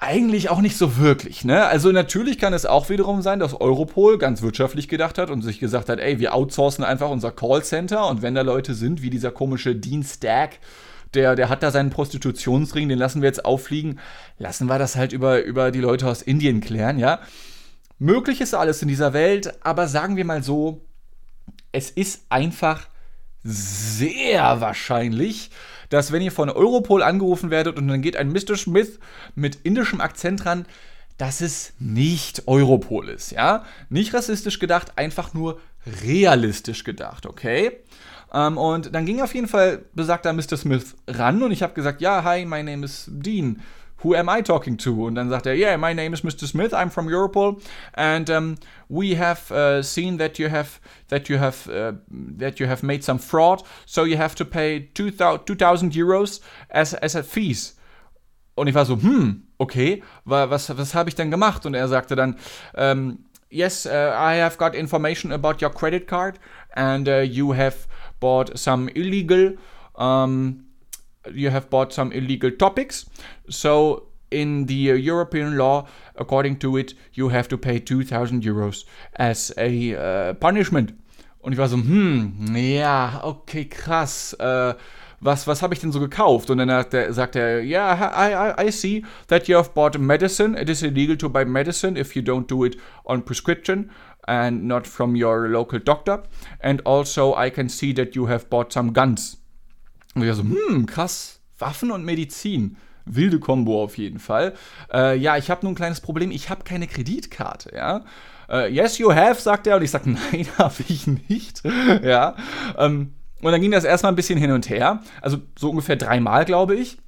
eigentlich 0.00 0.48
auch 0.48 0.60
nicht 0.60 0.78
so 0.78 0.96
wirklich, 0.96 1.44
ne? 1.44 1.66
Also 1.66 1.90
natürlich 1.90 2.38
kann 2.38 2.52
es 2.52 2.64
auch 2.64 2.88
wiederum 2.88 3.20
sein, 3.20 3.40
dass 3.40 3.60
Europol 3.60 4.16
ganz 4.16 4.42
wirtschaftlich 4.42 4.86
gedacht 4.86 5.18
hat 5.18 5.28
und 5.28 5.42
sich 5.42 5.58
gesagt 5.58 5.88
hat, 5.88 5.98
ey, 5.98 6.20
wir 6.20 6.34
outsourcen 6.34 6.84
einfach 6.84 7.10
unser 7.10 7.32
Callcenter 7.32 8.06
und 8.06 8.22
wenn 8.22 8.36
da 8.36 8.42
Leute 8.42 8.74
sind, 8.74 9.02
wie 9.02 9.10
dieser 9.10 9.32
komische 9.32 9.74
Dean 9.74 10.04
Stack, 10.04 10.60
der, 11.14 11.34
der 11.34 11.48
hat 11.48 11.64
da 11.64 11.72
seinen 11.72 11.90
Prostitutionsring, 11.90 12.88
den 12.88 12.98
lassen 12.98 13.22
wir 13.22 13.26
jetzt 13.28 13.44
auffliegen, 13.44 13.98
lassen 14.38 14.66
wir 14.66 14.78
das 14.78 14.94
halt 14.94 15.12
über, 15.12 15.42
über 15.42 15.72
die 15.72 15.80
Leute 15.80 16.06
aus 16.06 16.22
Indien 16.22 16.60
klären, 16.60 16.98
ja? 17.00 17.18
Möglich 17.98 18.40
ist 18.40 18.54
alles 18.54 18.80
in 18.82 18.88
dieser 18.88 19.12
Welt, 19.12 19.52
aber 19.64 19.88
sagen 19.88 20.14
wir 20.14 20.24
mal 20.24 20.44
so, 20.44 20.86
es 21.72 21.90
ist 21.90 22.24
einfach 22.28 22.86
sehr 23.42 24.60
wahrscheinlich, 24.60 25.50
dass 25.88 26.12
wenn 26.12 26.22
ihr 26.22 26.32
von 26.32 26.50
Europol 26.50 27.02
angerufen 27.02 27.50
werdet 27.50 27.76
und 27.76 27.88
dann 27.88 28.02
geht 28.02 28.16
ein 28.16 28.32
Mr. 28.32 28.56
Smith 28.56 28.98
mit 29.34 29.56
indischem 29.62 30.00
Akzent 30.00 30.46
ran, 30.46 30.66
dass 31.16 31.40
es 31.40 31.72
nicht 31.78 32.46
Europol 32.46 33.08
ist, 33.08 33.32
ja? 33.32 33.64
Nicht 33.88 34.14
rassistisch 34.14 34.58
gedacht, 34.58 34.92
einfach 34.96 35.34
nur 35.34 35.60
realistisch 36.02 36.84
gedacht, 36.84 37.26
okay? 37.26 37.78
Ähm, 38.32 38.56
und 38.58 38.94
dann 38.94 39.06
ging 39.06 39.20
auf 39.20 39.34
jeden 39.34 39.48
Fall 39.48 39.84
besagter 39.94 40.32
Mr. 40.32 40.56
Smith 40.56 40.96
ran 41.08 41.42
und 41.42 41.50
ich 41.50 41.62
habe 41.62 41.74
gesagt, 41.74 42.00
ja, 42.00 42.22
hi, 42.22 42.44
my 42.44 42.62
name 42.62 42.84
is 42.84 43.06
Dean 43.08 43.60
who 43.98 44.14
am 44.14 44.28
I 44.28 44.42
talking 44.42 44.76
to? 44.78 45.06
Und 45.06 45.16
dann 45.16 45.28
sagt 45.28 45.46
er, 45.46 45.54
yeah, 45.54 45.76
my 45.76 45.92
name 45.92 46.12
is 46.12 46.22
Mr. 46.22 46.46
Smith, 46.46 46.72
I'm 46.72 46.90
from 46.90 47.08
Europol, 47.08 47.60
and 47.94 48.30
um, 48.30 48.54
we 48.88 49.16
have 49.16 49.50
uh, 49.50 49.82
seen 49.82 50.18
that 50.18 50.38
you 50.38 50.48
have 50.48 50.80
that 51.08 51.28
you 51.28 51.38
have 51.38 51.68
uh, 51.68 51.92
that 52.38 52.60
you 52.60 52.66
have 52.66 52.82
made 52.82 53.02
some 53.02 53.18
fraud, 53.18 53.62
so 53.86 54.04
you 54.04 54.16
have 54.16 54.34
to 54.36 54.44
pay 54.44 54.88
2000 54.94 55.92
Euros 55.92 56.40
as 56.70 56.94
as 56.94 57.16
a 57.16 57.22
fees. 57.22 57.74
Und 58.54 58.66
ich 58.66 58.74
war 58.74 58.84
so, 58.84 58.96
hm, 58.96 59.44
okay, 59.58 60.02
was 60.24 60.76
was 60.76 60.94
habe 60.94 61.08
ich 61.08 61.14
denn 61.14 61.30
gemacht? 61.30 61.66
Und 61.66 61.74
er 61.74 61.88
sagte 61.88 62.16
dann, 62.16 62.36
um, 62.74 63.24
yes, 63.50 63.86
uh, 63.86 63.90
I 63.90 64.40
have 64.40 64.58
got 64.58 64.74
information 64.74 65.32
about 65.32 65.60
your 65.60 65.70
credit 65.70 66.06
card, 66.06 66.38
and 66.74 67.08
uh, 67.08 67.20
you 67.20 67.54
have 67.54 67.86
bought 68.20 68.56
some 68.56 68.88
illegal. 68.90 69.56
Um, 69.94 70.67
you 71.34 71.50
have 71.50 71.70
bought 71.70 71.92
some 71.92 72.12
illegal 72.12 72.50
topics. 72.50 73.06
So 73.48 74.08
in 74.30 74.66
the 74.66 74.74
European 74.74 75.56
law, 75.56 75.86
according 76.16 76.58
to 76.58 76.76
it, 76.76 76.94
you 77.14 77.28
have 77.28 77.48
to 77.48 77.58
pay 77.58 77.78
2000 77.78 78.42
Euros 78.42 78.84
as 79.16 79.52
a 79.56 79.94
uh, 79.94 80.34
punishment. 80.34 80.92
Und 81.40 81.52
ich 81.52 81.58
war 81.58 81.68
so, 81.68 81.76
hm, 81.76 82.54
ja, 82.56 83.20
okay, 83.22 83.64
krass. 83.64 84.34
Äh, 84.34 84.74
was, 85.20 85.46
was 85.46 85.62
habe 85.62 85.74
ich 85.74 85.80
denn 85.80 85.92
so 85.92 86.00
gekauft? 86.00 86.50
Und 86.50 86.58
dann 86.58 86.70
hat 86.70 86.92
der, 86.92 87.12
sagt 87.12 87.36
er, 87.36 87.60
yeah, 87.60 87.94
I, 87.94 88.62
I, 88.62 88.66
I 88.68 88.70
see 88.70 89.04
that 89.28 89.48
you 89.48 89.56
have 89.56 89.70
bought 89.74 89.98
medicine. 89.98 90.56
It 90.56 90.68
is 90.68 90.82
illegal 90.82 91.16
to 91.16 91.28
buy 91.28 91.44
medicine 91.44 91.96
if 91.96 92.14
you 92.14 92.22
don't 92.22 92.48
do 92.48 92.64
it 92.64 92.76
on 93.04 93.22
prescription 93.22 93.90
and 94.26 94.64
not 94.64 94.86
from 94.86 95.16
your 95.16 95.48
local 95.48 95.80
doctor. 95.80 96.22
And 96.60 96.80
also 96.84 97.34
I 97.34 97.50
can 97.50 97.68
see 97.68 97.92
that 97.94 98.14
you 98.14 98.26
have 98.26 98.48
bought 98.48 98.72
some 98.72 98.92
guns. 98.92 99.38
Und 100.20 100.28
ich 100.28 100.34
so, 100.34 100.42
hm, 100.42 100.86
krass, 100.86 101.40
Waffen 101.58 101.90
und 101.90 102.04
Medizin. 102.04 102.76
Wilde 103.04 103.40
Kombo 103.40 103.82
auf 103.82 103.96
jeden 103.96 104.18
Fall. 104.18 104.54
Äh, 104.92 105.16
ja, 105.16 105.36
ich 105.36 105.50
habe 105.50 105.64
nur 105.64 105.72
ein 105.72 105.76
kleines 105.76 106.00
Problem, 106.00 106.30
ich 106.30 106.50
habe 106.50 106.64
keine 106.64 106.86
Kreditkarte, 106.86 107.74
ja. 107.74 108.04
Äh, 108.50 108.72
yes, 108.72 108.98
you 108.98 109.12
have, 109.12 109.40
sagt 109.40 109.66
er. 109.66 109.76
Und 109.76 109.82
ich 109.82 109.90
sage, 109.90 110.10
nein, 110.32 110.46
habe 110.58 110.74
ich 110.88 111.06
nicht. 111.06 111.62
ja. 112.02 112.36
Ähm, 112.76 113.14
und 113.40 113.52
dann 113.52 113.60
ging 113.60 113.70
das 113.70 113.84
erstmal 113.84 114.12
ein 114.12 114.16
bisschen 114.16 114.38
hin 114.38 114.50
und 114.50 114.68
her. 114.68 115.02
Also 115.20 115.38
so 115.58 115.70
ungefähr 115.70 115.96
dreimal, 115.96 116.44
glaube 116.44 116.74
ich. 116.74 116.98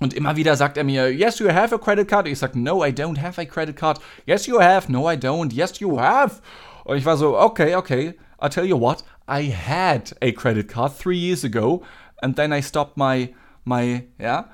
Und 0.00 0.14
immer 0.14 0.36
wieder 0.36 0.54
sagt 0.56 0.76
er 0.76 0.84
mir, 0.84 1.12
yes, 1.12 1.40
you 1.40 1.52
have 1.52 1.74
a 1.74 1.78
credit 1.78 2.08
card. 2.08 2.28
Ich 2.28 2.38
sage, 2.38 2.58
no, 2.58 2.84
I 2.84 2.90
don't 2.90 3.20
have 3.20 3.40
a 3.40 3.44
credit 3.44 3.76
card. 3.76 4.00
Yes, 4.26 4.46
you 4.46 4.60
have. 4.60 4.90
No, 4.90 5.10
I 5.10 5.16
don't. 5.16 5.52
Yes, 5.52 5.80
you 5.80 6.00
have. 6.00 6.36
Und 6.84 6.96
ich 6.96 7.04
war 7.04 7.16
so, 7.16 7.38
okay, 7.38 7.74
okay. 7.74 8.14
I'll 8.38 8.48
tell 8.48 8.64
you 8.64 8.80
what. 8.80 9.04
I 9.28 9.52
had 9.52 10.16
a 10.22 10.30
credit 10.30 10.68
card 10.68 10.96
three 10.96 11.18
years 11.18 11.44
ago 11.44 11.82
and 12.22 12.36
then 12.36 12.52
I 12.52 12.62
stopped 12.62 12.96
my 12.96 13.34
my 13.64 14.04
yeah 14.18 14.44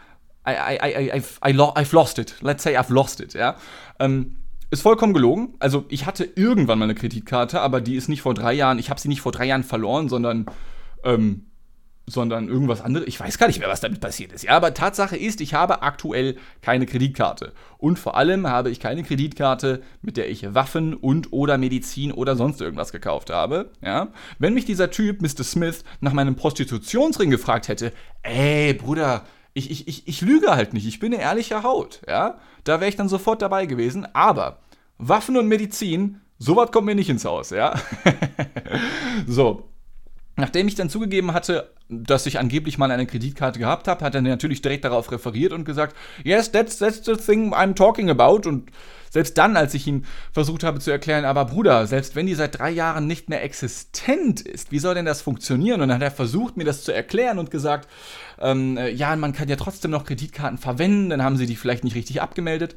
I 0.45 0.55
I 0.55 0.79
I 0.83 1.13
I've, 1.15 1.39
I 1.41 1.53
lo 1.53 1.73
I've 1.77 1.93
lost 1.93 2.19
it. 2.19 2.37
Let's 2.41 2.63
say 2.63 2.77
I've 2.77 2.93
lost 2.93 3.21
it. 3.21 3.35
Ja. 3.35 3.57
Ähm, 3.99 4.37
ist 4.71 4.83
vollkommen 4.83 5.15
gelogen. 5.15 5.55
Also 5.61 5.85
ich 5.89 6.07
hatte 6.07 6.25
irgendwann 6.25 6.79
mal 6.79 6.85
eine 6.87 6.95
Kreditkarte, 6.95 7.61
aber 7.61 7.81
die 7.81 7.95
ist 7.97 8.09
nicht 8.09 8.23
vor 8.23 8.35
drei 8.35 8.53
Jahren. 8.53 8.79
Ich 8.79 8.91
habe 8.91 9.01
sie 9.01 9.09
nicht 9.09 9.21
vor 9.21 9.33
drei 9.33 9.47
Jahren 9.47 9.63
verloren, 9.63 10.09
sondern 10.09 10.47
ähm, 11.05 11.47
sondern 12.07 12.49
irgendwas 12.49 12.81
anderes. 12.81 13.09
Ich 13.09 13.19
weiß 13.19 13.39
gar 13.39 13.47
nicht 13.47 13.61
mehr, 13.61 13.69
was 13.69 13.81
damit 13.81 14.01
passiert 14.01 14.33
ist. 14.33 14.45
Ja, 14.45 14.53
aber 14.53 14.75
Tatsache 14.75 15.17
ist, 15.17 15.41
ich 15.41 15.55
habe 15.55 15.83
aktuell 15.83 16.37
keine 16.61 16.87
Kreditkarte. 16.87 17.53
Und 17.79 17.99
vor 17.99 18.17
allem 18.17 18.47
habe 18.47 18.71
ich 18.71 18.81
keine 18.81 19.03
Kreditkarte, 19.03 19.83
mit 20.03 20.17
der 20.17 20.31
ich 20.31 20.55
Waffen 20.55 20.95
und 20.95 21.33
oder 21.33 21.57
Medizin 21.57 22.13
oder 22.13 22.37
sonst 22.37 22.61
irgendwas 22.61 22.93
gekauft 22.93 23.31
habe. 23.31 23.71
Ja, 23.83 24.09
wenn 24.39 24.55
mich 24.55 24.65
dieser 24.65 24.91
Typ, 24.91 25.23
Mr. 25.23 25.45
Smith, 25.45 25.85
nach 26.01 26.13
meinem 26.13 26.37
Prostitutionsring 26.37 27.31
gefragt 27.31 27.69
hätte, 27.69 27.93
ey, 28.23 28.75
Bruder, 28.75 29.25
ich, 29.55 29.71
ich, 29.71 29.89
ich, 29.89 30.07
ich 30.07 30.21
lüge 30.21 30.55
halt 30.55 30.75
nicht, 30.75 30.87
ich 30.87 30.99
bin 30.99 31.15
eine 31.15 31.23
ehrliche 31.23 31.63
Haut. 31.63 32.03
Ja, 32.07 32.39
da 32.65 32.81
wäre 32.81 32.89
ich 32.89 32.97
dann 32.97 33.09
sofort 33.09 33.41
dabei 33.41 33.67
gewesen. 33.67 34.07
Aber 34.15 34.59
Waffen 34.99 35.37
und 35.37 35.49
Medizin, 35.49 36.21
sowas 36.39 36.71
kommt 36.71 36.87
mir 36.87 36.95
nicht 36.95 37.09
ins 37.09 37.25
Haus. 37.25 37.51
Ja, 37.51 37.75
so. 39.27 39.71
Nachdem 40.37 40.67
ich 40.67 40.75
dann 40.75 40.91
zugegeben 40.91 41.33
hatte, 41.33 41.71
dass 41.89 42.27
ich 42.27 42.39
angeblich 42.39 42.77
mal 42.77 42.91
eine 42.91 43.07
Kreditkarte 43.07 43.59
gehabt 43.59 43.87
habe, 43.87 44.05
hat 44.05 44.15
er 44.15 44.23
natürlich 44.23 44.63
direkt 44.63 44.85
darauf 44.85 45.13
referiert 45.13 45.53
und 45.53 45.65
gesagt, 45.65 45.95
yes, 46.25 46.51
that's, 46.51 46.79
that's 46.79 47.05
the 47.05 47.15
thing 47.15 47.55
I'm 47.55 47.75
talking 47.75 48.11
about. 48.11 48.49
Und 48.49 48.71
selbst 49.11 49.39
dann, 49.39 49.57
als 49.57 49.75
ich 49.75 49.87
ihm 49.87 50.05
versucht 50.33 50.65
habe 50.65 50.81
zu 50.81 50.91
erklären, 50.91 51.25
aber 51.25 51.45
Bruder, 51.45 51.87
selbst 51.87 52.17
wenn 52.17 52.27
die 52.27 52.35
seit 52.35 52.59
drei 52.59 52.71
Jahren 52.71 53.07
nicht 53.07 53.29
mehr 53.29 53.45
existent 53.45 54.41
ist, 54.41 54.73
wie 54.73 54.81
soll 54.81 54.97
denn 54.97 55.05
das 55.05 55.23
funktionieren? 55.23 55.81
Und 55.81 55.89
dann 55.89 55.99
hat 55.99 56.03
er 56.03 56.11
versucht, 56.11 56.57
mir 56.57 56.65
das 56.65 56.83
zu 56.83 56.93
erklären 56.93 57.39
und 57.39 57.53
gesagt, 57.53 57.89
ähm, 58.41 58.77
äh, 58.77 58.91
ja, 58.91 59.15
man 59.15 59.33
kann 59.33 59.49
ja 59.49 59.57
trotzdem 59.57 59.93
noch 59.93 60.05
Kreditkarten 60.05 60.59
verwenden, 60.59 61.11
dann 61.11 61.23
haben 61.23 61.37
sie 61.37 61.47
die 61.47 61.55
vielleicht 61.55 61.85
nicht 61.85 61.95
richtig 61.95 62.23
abgemeldet. 62.23 62.75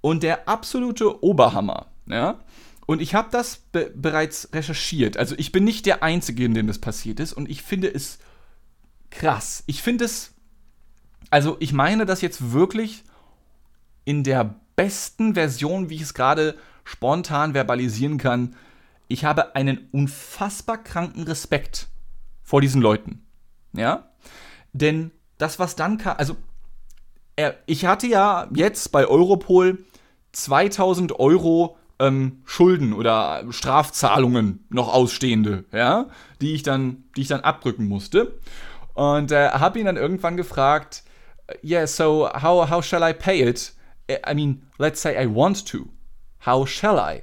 Und 0.00 0.24
der 0.24 0.48
absolute 0.48 1.22
Oberhammer, 1.22 1.86
ja, 2.06 2.40
und 2.90 3.00
ich 3.00 3.14
habe 3.14 3.28
das 3.30 3.58
be 3.70 3.92
bereits 3.94 4.48
recherchiert. 4.52 5.16
Also 5.16 5.36
ich 5.38 5.52
bin 5.52 5.62
nicht 5.62 5.86
der 5.86 6.02
Einzige, 6.02 6.44
in 6.44 6.54
dem 6.54 6.66
das 6.66 6.80
passiert 6.80 7.20
ist. 7.20 7.32
Und 7.32 7.48
ich 7.48 7.62
finde 7.62 7.86
es 7.86 8.18
krass. 9.10 9.62
Ich 9.68 9.80
finde 9.80 10.06
es. 10.06 10.32
Also 11.30 11.56
ich 11.60 11.72
meine 11.72 12.04
das 12.04 12.20
jetzt 12.20 12.50
wirklich 12.50 13.04
in 14.04 14.24
der 14.24 14.56
besten 14.74 15.34
Version, 15.34 15.88
wie 15.88 15.94
ich 15.94 16.02
es 16.02 16.14
gerade 16.14 16.56
spontan 16.82 17.54
verbalisieren 17.54 18.18
kann. 18.18 18.56
Ich 19.06 19.24
habe 19.24 19.54
einen 19.54 19.86
unfassbar 19.92 20.82
kranken 20.82 21.22
Respekt 21.22 21.86
vor 22.42 22.60
diesen 22.60 22.82
Leuten. 22.82 23.24
Ja? 23.72 24.10
Denn 24.72 25.12
das, 25.38 25.60
was 25.60 25.76
dann 25.76 25.96
kam. 25.96 26.16
Also 26.18 26.36
ich 27.66 27.86
hatte 27.86 28.08
ja 28.08 28.48
jetzt 28.52 28.90
bei 28.90 29.06
Europol 29.06 29.78
2000 30.32 31.20
Euro 31.20 31.76
ähm, 32.00 32.42
Schulden 32.44 32.92
oder 32.92 33.44
Strafzahlungen 33.50 34.66
noch 34.70 34.92
ausstehende, 34.92 35.64
ja, 35.72 36.08
die 36.40 36.54
ich 36.54 36.62
dann, 36.62 37.04
die 37.16 37.22
ich 37.22 37.28
dann 37.28 37.42
abdrücken 37.42 37.86
musste. 37.86 38.38
Und 38.94 39.30
äh, 39.30 39.50
habe 39.50 39.78
ihn 39.78 39.86
dann 39.86 39.96
irgendwann 39.96 40.36
gefragt, 40.36 41.04
yeah, 41.62 41.86
so 41.86 42.28
how, 42.42 42.68
how 42.68 42.84
shall 42.84 43.08
I 43.08 43.12
pay 43.12 43.42
it? 43.42 43.72
I 44.10 44.34
mean, 44.34 44.62
let's 44.78 45.00
say 45.00 45.14
I 45.16 45.26
want 45.32 45.66
to. 45.68 45.88
How 46.44 46.66
shall 46.66 46.98
I? 46.98 47.22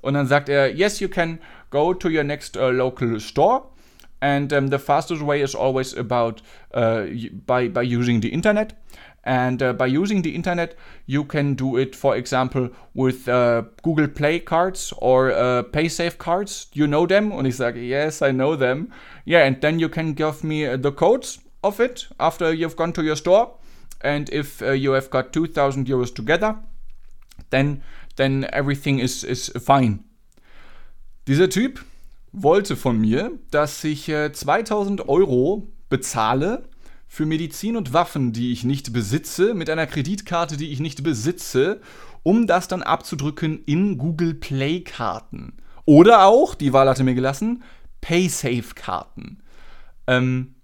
Und 0.00 0.14
dann 0.14 0.26
sagt 0.26 0.48
er, 0.48 0.74
yes, 0.74 1.00
you 1.00 1.08
can 1.08 1.38
go 1.70 1.92
to 1.92 2.08
your 2.08 2.24
next 2.24 2.56
uh, 2.56 2.70
local 2.70 3.20
store. 3.20 3.62
And 4.20 4.52
um, 4.52 4.70
the 4.70 4.78
fastest 4.78 5.20
way 5.22 5.42
is 5.42 5.54
always 5.54 5.96
about 5.96 6.42
uh, 6.72 7.04
by, 7.46 7.68
by 7.68 7.82
using 7.82 8.22
the 8.22 8.32
internet. 8.32 8.74
And 9.26 9.60
uh, 9.60 9.72
by 9.72 9.86
using 9.86 10.22
the 10.22 10.36
internet, 10.36 10.76
you 11.06 11.24
can 11.24 11.54
do 11.54 11.76
it, 11.76 11.96
for 11.96 12.16
example, 12.16 12.70
with 12.94 13.28
uh, 13.28 13.64
Google 13.82 14.06
Play 14.06 14.38
cards 14.38 14.92
or 14.98 15.32
uh, 15.32 15.64
PaySafe 15.64 16.16
cards. 16.16 16.68
You 16.72 16.86
know 16.86 17.06
them? 17.06 17.32
Und 17.32 17.44
ich 17.44 17.56
sage, 17.56 17.76
yes, 17.76 18.22
I 18.22 18.30
know 18.30 18.54
them. 18.54 18.92
Yeah, 19.24 19.44
and 19.44 19.60
then 19.60 19.80
you 19.80 19.88
can 19.88 20.14
give 20.14 20.44
me 20.44 20.64
uh, 20.64 20.76
the 20.76 20.92
codes 20.92 21.40
of 21.64 21.80
it 21.80 22.06
after 22.20 22.52
you've 22.52 22.76
gone 22.76 22.92
to 22.92 23.02
your 23.02 23.16
store. 23.16 23.58
And 24.00 24.30
if 24.30 24.62
uh, 24.62 24.70
you 24.70 24.92
have 24.92 25.10
got 25.10 25.32
2000 25.32 25.88
euros 25.88 26.14
together, 26.14 26.56
then, 27.50 27.82
then 28.14 28.46
everything 28.52 29.00
is, 29.00 29.24
is 29.24 29.50
fine. 29.58 30.04
Dieser 31.26 31.48
Typ 31.48 31.80
wollte 32.30 32.76
von 32.76 33.00
mir, 33.00 33.32
dass 33.50 33.82
ich 33.82 34.08
äh, 34.08 34.30
2000 34.32 35.08
Euro 35.08 35.66
bezahle 35.88 36.68
für 37.08 37.26
Medizin 37.26 37.76
und 37.76 37.92
Waffen, 37.92 38.32
die 38.32 38.52
ich 38.52 38.64
nicht 38.64 38.92
besitze, 38.92 39.54
mit 39.54 39.70
einer 39.70 39.86
Kreditkarte, 39.86 40.56
die 40.56 40.72
ich 40.72 40.80
nicht 40.80 41.02
besitze, 41.02 41.80
um 42.22 42.46
das 42.46 42.68
dann 42.68 42.82
abzudrücken 42.82 43.62
in 43.64 43.98
Google 43.98 44.34
Play 44.34 44.80
Karten. 44.80 45.54
Oder 45.84 46.24
auch, 46.24 46.54
die 46.54 46.72
Wahl 46.72 46.88
hatte 46.88 47.04
mir 47.04 47.14
gelassen, 47.14 47.62
PaySafe-Karten. 48.00 49.42
Ähm, 50.06 50.54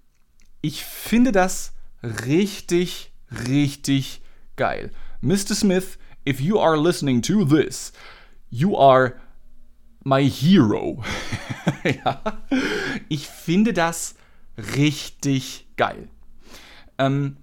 ich 0.60 0.84
finde 0.84 1.32
das 1.32 1.74
richtig, 2.02 3.12
richtig 3.48 4.22
geil. 4.56 4.90
Mr. 5.20 5.54
Smith, 5.54 5.98
if 6.26 6.40
you 6.40 6.58
are 6.58 6.76
listening 6.76 7.22
to 7.22 7.44
this, 7.44 7.92
you 8.50 8.76
are 8.76 9.14
my 10.04 10.28
hero. 10.28 11.02
ja. 11.84 12.20
Ich 13.08 13.28
finde 13.28 13.72
das 13.72 14.16
richtig 14.76 15.66
geil. 15.76 16.08
Ähm, 16.98 17.36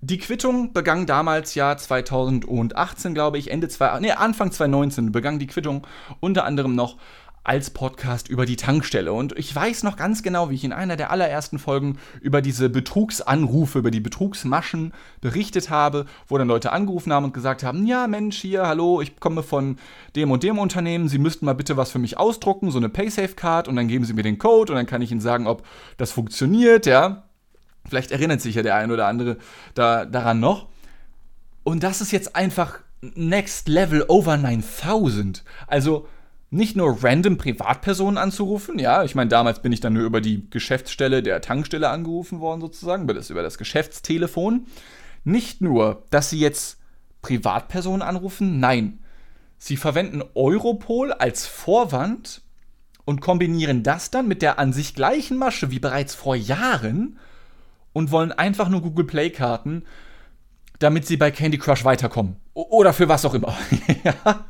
die 0.00 0.18
Quittung 0.18 0.74
begann 0.74 1.06
damals 1.06 1.54
ja 1.54 1.76
2018, 1.76 3.14
glaube 3.14 3.38
ich, 3.38 3.50
Ende 3.50 3.68
zwei, 3.68 3.98
nee, 4.00 4.12
Anfang 4.12 4.52
2019 4.52 5.12
begann 5.12 5.38
die 5.38 5.46
Quittung 5.46 5.86
unter 6.20 6.44
anderem 6.44 6.74
noch 6.74 6.98
als 7.44 7.70
Podcast 7.70 8.28
über 8.28 8.46
die 8.46 8.56
Tankstelle. 8.56 9.12
Und 9.12 9.38
ich 9.38 9.54
weiß 9.54 9.82
noch 9.82 9.96
ganz 9.96 10.22
genau, 10.22 10.48
wie 10.48 10.54
ich 10.54 10.64
in 10.64 10.72
einer 10.72 10.96
der 10.96 11.10
allerersten 11.10 11.58
Folgen 11.58 11.98
über 12.22 12.40
diese 12.40 12.70
Betrugsanrufe, 12.70 13.78
über 13.78 13.90
die 13.90 14.00
Betrugsmaschen 14.00 14.92
berichtet 15.20 15.68
habe, 15.68 16.06
wo 16.26 16.38
dann 16.38 16.48
Leute 16.48 16.72
angerufen 16.72 17.12
haben 17.12 17.24
und 17.24 17.34
gesagt 17.34 17.62
haben, 17.62 17.86
ja 17.86 18.06
Mensch, 18.06 18.38
hier, 18.38 18.66
hallo, 18.66 19.02
ich 19.02 19.20
komme 19.20 19.42
von 19.42 19.76
dem 20.16 20.30
und 20.30 20.42
dem 20.42 20.58
Unternehmen, 20.58 21.08
Sie 21.08 21.18
müssten 21.18 21.44
mal 21.44 21.54
bitte 21.54 21.76
was 21.76 21.90
für 21.90 21.98
mich 21.98 22.18
ausdrucken, 22.18 22.70
so 22.70 22.78
eine 22.78 22.88
Paysafe-Card 22.88 23.68
und 23.68 23.76
dann 23.76 23.88
geben 23.88 24.06
Sie 24.06 24.14
mir 24.14 24.22
den 24.22 24.38
Code 24.38 24.72
und 24.72 24.76
dann 24.76 24.86
kann 24.86 25.02
ich 25.02 25.12
Ihnen 25.12 25.20
sagen, 25.20 25.46
ob 25.46 25.66
das 25.98 26.12
funktioniert, 26.12 26.86
ja. 26.86 27.24
Vielleicht 27.88 28.10
erinnert 28.10 28.40
sich 28.40 28.54
ja 28.54 28.62
der 28.62 28.76
ein 28.76 28.90
oder 28.90 29.06
andere 29.06 29.36
da, 29.74 30.04
daran 30.04 30.40
noch. 30.40 30.68
Und 31.64 31.82
das 31.82 32.00
ist 32.00 32.12
jetzt 32.12 32.36
einfach 32.36 32.80
Next 33.14 33.68
Level 33.68 34.04
over 34.08 34.36
9000. 34.36 35.44
Also 35.66 36.06
nicht 36.50 36.76
nur 36.76 37.02
random 37.02 37.36
Privatpersonen 37.36 38.16
anzurufen, 38.16 38.78
ja, 38.78 39.02
ich 39.02 39.14
meine, 39.14 39.28
damals 39.28 39.60
bin 39.60 39.72
ich 39.72 39.80
dann 39.80 39.94
nur 39.94 40.04
über 40.04 40.20
die 40.20 40.48
Geschäftsstelle 40.50 41.22
der 41.22 41.40
Tankstelle 41.40 41.88
angerufen 41.88 42.38
worden, 42.40 42.60
sozusagen, 42.60 43.08
das, 43.08 43.30
über 43.30 43.42
das 43.42 43.58
Geschäftstelefon. 43.58 44.66
Nicht 45.24 45.60
nur, 45.60 46.04
dass 46.10 46.30
sie 46.30 46.38
jetzt 46.38 46.78
Privatpersonen 47.22 48.02
anrufen, 48.02 48.60
nein, 48.60 49.00
sie 49.58 49.76
verwenden 49.76 50.22
Europol 50.34 51.12
als 51.12 51.46
Vorwand 51.46 52.42
und 53.04 53.20
kombinieren 53.20 53.82
das 53.82 54.10
dann 54.10 54.28
mit 54.28 54.40
der 54.40 54.58
an 54.58 54.72
sich 54.72 54.94
gleichen 54.94 55.36
Masche 55.36 55.70
wie 55.70 55.80
bereits 55.80 56.14
vor 56.14 56.36
Jahren 56.36 57.18
und 57.94 58.10
wollen 58.10 58.32
einfach 58.32 58.68
nur 58.68 58.82
Google 58.82 59.06
Play 59.06 59.30
Karten, 59.30 59.84
damit 60.78 61.06
sie 61.06 61.16
bei 61.16 61.30
Candy 61.30 61.56
Crush 61.56 61.86
weiterkommen. 61.86 62.36
O 62.52 62.66
oder 62.78 62.92
für 62.92 63.08
was 63.08 63.24
auch 63.24 63.32
immer. 63.32 63.56
ja. 64.04 64.44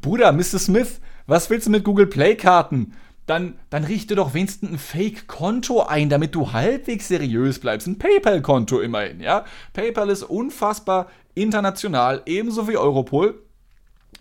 Bruder, 0.00 0.32
Mr. 0.32 0.58
Smith, 0.58 1.00
was 1.26 1.50
willst 1.50 1.66
du 1.66 1.70
mit 1.70 1.84
Google 1.84 2.06
Play 2.06 2.36
Karten? 2.36 2.94
Dann, 3.26 3.58
dann 3.70 3.82
richte 3.82 4.14
doch 4.14 4.34
wenigstens 4.34 4.70
ein 4.70 4.78
Fake-Konto 4.78 5.82
ein, 5.82 6.08
damit 6.08 6.34
du 6.34 6.52
halbwegs 6.52 7.08
seriös 7.08 7.58
bleibst. 7.58 7.88
Ein 7.88 7.98
PayPal-Konto 7.98 8.80
immerhin, 8.80 9.20
ja? 9.20 9.44
PayPal 9.72 10.10
ist 10.10 10.22
unfassbar 10.22 11.08
international, 11.34 12.22
ebenso 12.26 12.68
wie 12.68 12.76
Europol. 12.76 13.42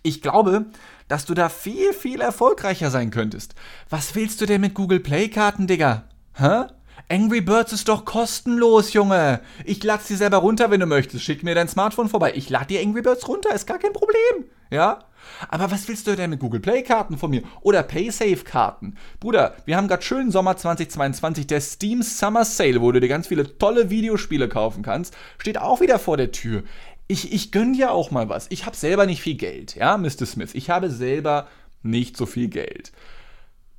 Ich 0.01 0.23
glaube, 0.23 0.65
dass 1.07 1.25
du 1.25 1.35
da 1.35 1.49
viel, 1.49 1.93
viel 1.93 2.19
erfolgreicher 2.19 2.89
sein 2.89 3.11
könntest. 3.11 3.53
Was 3.91 4.15
willst 4.15 4.41
du 4.41 4.47
denn 4.47 4.61
mit 4.61 4.73
Google 4.73 4.99
Play-Karten, 4.99 5.67
Digga? 5.67 6.05
Hä? 6.33 6.65
Angry 7.07 7.41
Birds 7.41 7.71
ist 7.71 7.87
doch 7.87 8.03
kostenlos, 8.03 8.93
Junge. 8.93 9.41
Ich 9.63 9.83
lade 9.83 10.01
sie 10.03 10.15
selber 10.15 10.37
runter, 10.37 10.71
wenn 10.71 10.79
du 10.79 10.87
möchtest. 10.87 11.23
Schick 11.23 11.43
mir 11.43 11.53
dein 11.53 11.67
Smartphone 11.67 12.09
vorbei. 12.09 12.33
Ich 12.35 12.49
lade 12.49 12.65
dir 12.65 12.81
Angry 12.81 13.03
Birds 13.03 13.27
runter, 13.27 13.53
ist 13.53 13.67
gar 13.67 13.77
kein 13.77 13.93
Problem. 13.93 14.45
Ja? 14.71 15.03
Aber 15.49 15.69
was 15.69 15.87
willst 15.87 16.07
du 16.07 16.15
denn 16.15 16.31
mit 16.31 16.39
Google 16.39 16.61
Play 16.61 16.81
Karten 16.81 17.19
von 17.19 17.29
mir? 17.29 17.43
Oder 17.61 17.83
PaySafe 17.83 18.43
Karten? 18.43 18.95
Bruder, 19.19 19.55
wir 19.65 19.77
haben 19.77 19.87
gerade 19.87 20.01
schönen 20.01 20.31
Sommer 20.31 20.57
2022. 20.57 21.45
Der 21.45 21.61
Steam 21.61 22.01
Summer 22.01 22.43
Sale, 22.43 22.81
wo 22.81 22.91
du 22.91 22.99
dir 22.99 23.07
ganz 23.07 23.27
viele 23.27 23.55
tolle 23.59 23.91
Videospiele 23.91 24.49
kaufen 24.49 24.81
kannst, 24.81 25.15
steht 25.37 25.59
auch 25.59 25.81
wieder 25.81 25.99
vor 25.99 26.17
der 26.17 26.31
Tür. 26.31 26.63
Ich, 27.07 27.31
ich 27.31 27.51
gönn 27.51 27.73
dir 27.73 27.91
auch 27.91 28.09
mal 28.09 28.29
was. 28.29 28.47
Ich 28.49 28.65
habe 28.65 28.75
selber 28.75 29.05
nicht 29.05 29.21
viel 29.21 29.35
Geld, 29.35 29.75
ja, 29.75 29.95
Mr. 29.97 30.25
Smith. 30.25 30.55
Ich 30.55 30.71
habe 30.71 30.89
selber 30.89 31.47
nicht 31.83 32.17
so 32.17 32.25
viel 32.25 32.47
Geld. 32.47 32.91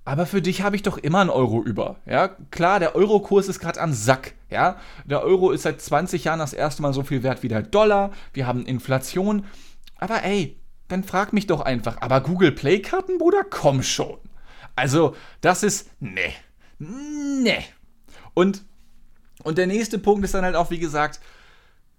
Aber 0.07 0.25
für 0.25 0.41
dich 0.41 0.63
habe 0.63 0.77
ich 0.77 0.83
doch 0.83 0.99
immer 0.99 1.21
einen 1.21 1.31
Euro 1.31 1.65
über. 1.65 1.97
Ja, 2.07 2.29
klar, 2.29 2.79
der 2.79 2.95
Eurokurs 2.95 3.49
ist 3.49 3.59
gerade 3.59 3.81
am 3.81 3.93
Sack. 3.93 4.35
Ja, 4.49 4.79
der 5.05 5.23
Euro 5.23 5.51
ist 5.51 5.63
seit 5.63 5.83
20 5.83 6.23
Jahren 6.23 6.39
das 6.39 6.53
erste 6.53 6.81
Mal 6.81 6.95
so 6.95 7.03
viel 7.03 7.25
wert 7.25 7.43
wie 7.43 7.49
der 7.49 7.63
Dollar. 7.63 8.13
Wir 8.33 8.47
haben 8.47 8.65
Inflation. 8.67 9.45
Aber 9.97 10.23
ey, 10.23 10.61
dann 10.87 11.03
frag 11.03 11.33
mich 11.33 11.49
doch 11.49 11.61
einfach. 11.61 12.01
Aber 12.01 12.21
Google 12.21 12.53
Play 12.53 12.79
Karten, 12.79 13.19
Bruder, 13.19 13.43
komm 13.51 13.83
schon. 13.83 14.19
Also, 14.77 15.17
das 15.41 15.65
ist 15.65 15.91
ne, 15.99 16.33
ne. 16.79 17.65
Und 18.33 18.65
und 19.43 19.59
der 19.59 19.67
nächste 19.67 19.99
Punkt 19.99 20.25
ist 20.25 20.35
dann 20.35 20.45
halt 20.45 20.55
auch, 20.55 20.71
wie 20.71 20.79
gesagt, 20.79 21.19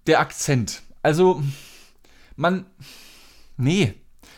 der 0.05 0.21
Akzent. 0.21 0.81
Also, 1.03 1.43
man, 2.37 2.67
nee, 3.57 3.95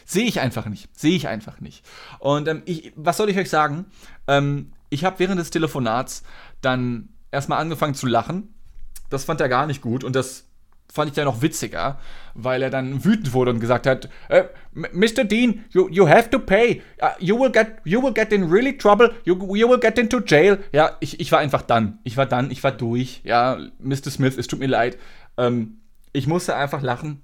Sehe 0.09 0.25
ich 0.25 0.39
einfach 0.39 0.65
nicht. 0.65 0.89
Sehe 0.97 1.15
ich 1.15 1.27
einfach 1.27 1.61
nicht. 1.61 1.85
Und 2.17 2.47
ähm, 2.47 2.63
ich, 2.65 2.91
was 2.95 3.17
soll 3.17 3.29
ich 3.29 3.37
euch 3.37 3.51
sagen? 3.51 3.85
Ähm, 4.27 4.73
ich 4.89 5.05
habe 5.05 5.19
während 5.19 5.39
des 5.39 5.51
Telefonats 5.51 6.23
dann 6.61 7.09
erstmal 7.29 7.61
angefangen 7.61 7.93
zu 7.93 8.07
lachen. 8.07 8.55
Das 9.11 9.25
fand 9.25 9.39
er 9.39 9.49
gar 9.49 9.67
nicht 9.67 9.83
gut 9.83 10.03
und 10.03 10.15
das 10.15 10.45
fand 10.91 11.11
ich 11.11 11.15
ja 11.15 11.25
noch 11.25 11.43
witziger, 11.43 11.99
weil 12.33 12.63
er 12.63 12.71
dann 12.71 13.05
wütend 13.05 13.33
wurde 13.33 13.51
und 13.51 13.59
gesagt 13.59 13.85
hat, 13.85 14.09
äh, 14.29 14.45
Mr. 14.73 15.25
Dean, 15.25 15.63
you, 15.69 15.87
you 15.89 16.09
have 16.09 16.31
to 16.31 16.39
pay. 16.39 16.81
Uh, 16.99 17.09
you 17.19 17.39
will 17.39 17.51
get 17.51 17.67
you 17.83 18.01
will 18.01 18.11
get 18.11 18.33
in 18.33 18.49
really 18.49 18.75
trouble. 18.75 19.13
You, 19.25 19.35
you 19.55 19.69
will 19.69 19.79
get 19.79 19.99
into 19.99 20.21
jail. 20.25 20.57
Ja, 20.71 20.97
ich, 21.01 21.19
ich 21.19 21.31
war 21.31 21.37
einfach 21.37 21.61
dann. 21.61 21.99
Ich 22.03 22.17
war 22.17 22.25
dann, 22.25 22.49
ich 22.49 22.63
war 22.63 22.71
durch. 22.71 23.21
Ja, 23.23 23.59
Mr. 23.77 24.09
Smith, 24.09 24.39
es 24.39 24.47
tut 24.47 24.57
mir 24.57 24.65
leid. 24.65 24.97
Ähm, 25.37 25.81
ich 26.13 26.25
musste 26.25 26.55
einfach 26.55 26.81
lachen. 26.81 27.21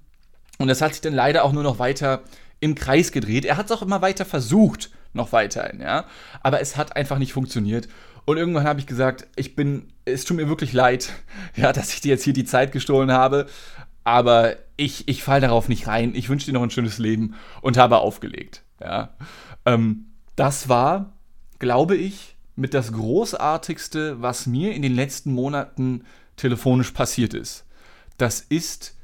Und 0.58 0.68
das 0.68 0.80
hat 0.80 0.92
sich 0.92 1.00
dann 1.00 1.14
leider 1.14 1.42
auch 1.42 1.52
nur 1.52 1.64
noch 1.64 1.80
weiter 1.80 2.22
im 2.60 2.74
Kreis 2.74 3.12
gedreht. 3.12 3.44
Er 3.44 3.56
hat 3.56 3.66
es 3.66 3.72
auch 3.72 3.82
immer 3.82 4.02
weiter 4.02 4.24
versucht, 4.24 4.90
noch 5.12 5.32
weiterhin, 5.32 5.80
ja. 5.80 6.04
Aber 6.42 6.60
es 6.60 6.76
hat 6.76 6.96
einfach 6.96 7.18
nicht 7.18 7.32
funktioniert. 7.32 7.88
Und 8.24 8.38
irgendwann 8.38 8.64
habe 8.64 8.80
ich 8.80 8.86
gesagt, 8.86 9.26
ich 9.36 9.54
bin, 9.54 9.88
es 10.04 10.24
tut 10.24 10.36
mir 10.36 10.48
wirklich 10.48 10.72
leid, 10.72 11.12
ja, 11.56 11.72
dass 11.72 11.92
ich 11.92 12.00
dir 12.00 12.10
jetzt 12.10 12.24
hier 12.24 12.32
die 12.32 12.44
Zeit 12.44 12.72
gestohlen 12.72 13.12
habe. 13.12 13.46
Aber 14.04 14.56
ich, 14.76 15.08
ich 15.08 15.22
falle 15.22 15.42
darauf 15.42 15.68
nicht 15.68 15.86
rein. 15.86 16.14
Ich 16.14 16.28
wünsche 16.28 16.46
dir 16.46 16.52
noch 16.52 16.62
ein 16.62 16.70
schönes 16.70 16.98
Leben 16.98 17.34
und 17.60 17.76
habe 17.76 17.98
aufgelegt. 17.98 18.62
Ja. 18.80 19.14
Ähm, 19.64 20.06
das 20.36 20.68
war, 20.68 21.12
glaube 21.58 21.96
ich, 21.96 22.36
mit 22.54 22.72
das 22.72 22.92
Großartigste, 22.92 24.22
was 24.22 24.46
mir 24.46 24.74
in 24.74 24.82
den 24.82 24.94
letzten 24.94 25.32
Monaten 25.32 26.04
telefonisch 26.36 26.92
passiert 26.92 27.34
ist. 27.34 27.64
Das 28.18 28.40
ist 28.40 28.96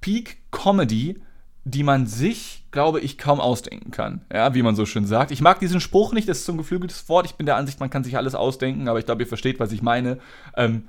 Peak 0.00 0.38
Comedy 0.50 1.20
die 1.64 1.82
man 1.82 2.06
sich, 2.06 2.64
glaube 2.70 3.00
ich, 3.00 3.18
kaum 3.18 3.40
ausdenken 3.40 3.90
kann. 3.90 4.22
Ja, 4.32 4.54
wie 4.54 4.62
man 4.62 4.76
so 4.76 4.86
schön 4.86 5.06
sagt. 5.06 5.30
Ich 5.30 5.42
mag 5.42 5.60
diesen 5.60 5.80
Spruch 5.80 6.12
nicht, 6.12 6.28
das 6.28 6.38
ist 6.38 6.46
so 6.46 6.52
ein 6.52 6.58
geflügeltes 6.58 7.08
Wort. 7.08 7.26
Ich 7.26 7.34
bin 7.34 7.46
der 7.46 7.56
Ansicht, 7.56 7.80
man 7.80 7.90
kann 7.90 8.04
sich 8.04 8.16
alles 8.16 8.34
ausdenken, 8.34 8.88
aber 8.88 8.98
ich 8.98 9.06
glaube, 9.06 9.22
ihr 9.22 9.28
versteht, 9.28 9.60
was 9.60 9.72
ich 9.72 9.82
meine. 9.82 10.18
Ähm, 10.56 10.88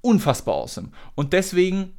unfassbar 0.00 0.54
awesome. 0.54 0.88
Und 1.14 1.32
deswegen, 1.32 1.92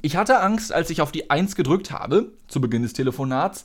ich 0.00 0.16
hatte 0.16 0.40
Angst, 0.40 0.72
als 0.72 0.90
ich 0.90 1.00
auf 1.00 1.10
die 1.10 1.30
1 1.30 1.56
gedrückt 1.56 1.90
habe, 1.90 2.32
zu 2.46 2.60
Beginn 2.60 2.82
des 2.82 2.92
Telefonats, 2.92 3.64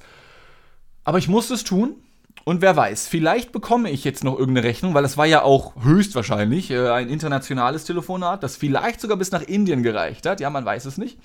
aber 1.04 1.20
ich 1.20 1.28
musste 1.28 1.54
es 1.54 1.64
tun. 1.64 1.96
Und 2.44 2.62
wer 2.62 2.76
weiß, 2.76 3.08
vielleicht 3.08 3.52
bekomme 3.52 3.92
ich 3.92 4.04
jetzt 4.04 4.24
noch 4.24 4.38
irgendeine 4.38 4.68
Rechnung, 4.68 4.94
weil 4.94 5.04
es 5.04 5.18
war 5.18 5.26
ja 5.26 5.42
auch 5.42 5.74
höchstwahrscheinlich 5.84 6.72
äh, 6.72 6.90
ein 6.90 7.10
internationales 7.10 7.84
Telefonat, 7.84 8.42
das 8.42 8.56
vielleicht 8.56 9.02
sogar 9.02 9.18
bis 9.18 9.32
nach 9.32 9.42
Indien 9.42 9.84
gereicht 9.84 10.26
hat. 10.26 10.40
Ja, 10.40 10.50
man 10.50 10.64
weiß 10.64 10.86
es 10.86 10.98
nicht. 10.98 11.20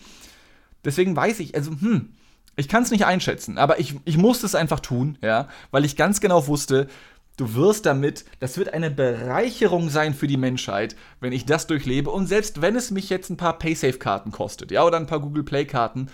Deswegen 0.84 1.14
weiß 1.14 1.40
ich, 1.40 1.54
also, 1.54 1.70
hm, 1.70 2.14
ich 2.56 2.68
kann 2.68 2.82
es 2.82 2.90
nicht 2.90 3.06
einschätzen, 3.06 3.56
aber 3.58 3.80
ich, 3.80 3.94
ich 4.04 4.18
musste 4.18 4.46
es 4.46 4.54
einfach 4.54 4.80
tun, 4.80 5.16
ja, 5.22 5.48
weil 5.70 5.84
ich 5.84 5.96
ganz 5.96 6.20
genau 6.20 6.46
wusste, 6.46 6.88
du 7.36 7.54
wirst 7.54 7.86
damit, 7.86 8.24
das 8.40 8.58
wird 8.58 8.74
eine 8.74 8.90
Bereicherung 8.90 9.88
sein 9.88 10.14
für 10.14 10.26
die 10.26 10.36
Menschheit, 10.36 10.96
wenn 11.20 11.32
ich 11.32 11.46
das 11.46 11.66
durchlebe. 11.66 12.10
Und 12.10 12.26
selbst 12.26 12.60
wenn 12.60 12.76
es 12.76 12.90
mich 12.90 13.08
jetzt 13.08 13.30
ein 13.30 13.36
paar 13.36 13.58
Paysafe-Karten 13.58 14.32
kostet, 14.32 14.70
ja, 14.70 14.84
oder 14.84 14.98
ein 14.98 15.06
paar 15.06 15.20
Google 15.20 15.44
Play-Karten, 15.44 16.08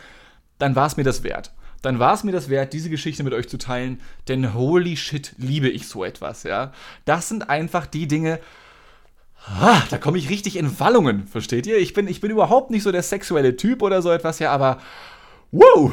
dann 0.58 0.76
war 0.76 0.86
es 0.86 0.96
mir 0.96 1.04
das 1.04 1.22
wert. 1.22 1.52
Dann 1.82 1.98
war 1.98 2.14
es 2.14 2.24
mir 2.24 2.32
das 2.32 2.48
wert, 2.48 2.72
diese 2.72 2.90
Geschichte 2.90 3.22
mit 3.22 3.32
euch 3.32 3.48
zu 3.48 3.56
teilen, 3.58 4.00
denn 4.26 4.54
holy 4.54 4.96
shit, 4.96 5.34
liebe 5.38 5.68
ich 5.68 5.86
so 5.88 6.04
etwas, 6.04 6.42
ja. 6.42 6.72
Das 7.04 7.28
sind 7.28 7.50
einfach 7.50 7.86
die 7.86 8.08
Dinge, 8.08 8.40
Ah, 9.46 9.82
da 9.90 9.98
komme 9.98 10.18
ich 10.18 10.28
richtig 10.28 10.56
in 10.56 10.78
Wallungen, 10.78 11.26
versteht 11.26 11.66
ihr? 11.66 11.78
Ich 11.78 11.94
bin, 11.94 12.06
ich 12.08 12.20
bin 12.20 12.30
überhaupt 12.30 12.70
nicht 12.70 12.82
so 12.82 12.92
der 12.92 13.02
sexuelle 13.02 13.56
Typ 13.56 13.82
oder 13.82 14.02
so 14.02 14.10
etwas, 14.10 14.38
ja, 14.40 14.52
aber 14.52 14.78
wow! 15.52 15.92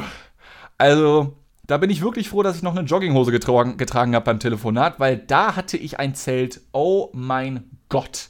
Also, 0.78 1.36
da 1.66 1.78
bin 1.78 1.90
ich 1.90 2.02
wirklich 2.02 2.28
froh, 2.28 2.42
dass 2.42 2.56
ich 2.56 2.62
noch 2.62 2.76
eine 2.76 2.86
Jogginghose 2.86 3.32
getragen, 3.32 3.76
getragen 3.76 4.14
habe 4.14 4.24
beim 4.24 4.40
Telefonat, 4.40 5.00
weil 5.00 5.16
da 5.16 5.56
hatte 5.56 5.76
ich 5.76 5.98
ein 5.98 6.14
Zelt. 6.14 6.60
Oh 6.72 7.10
mein 7.12 7.64
Gott. 7.88 8.28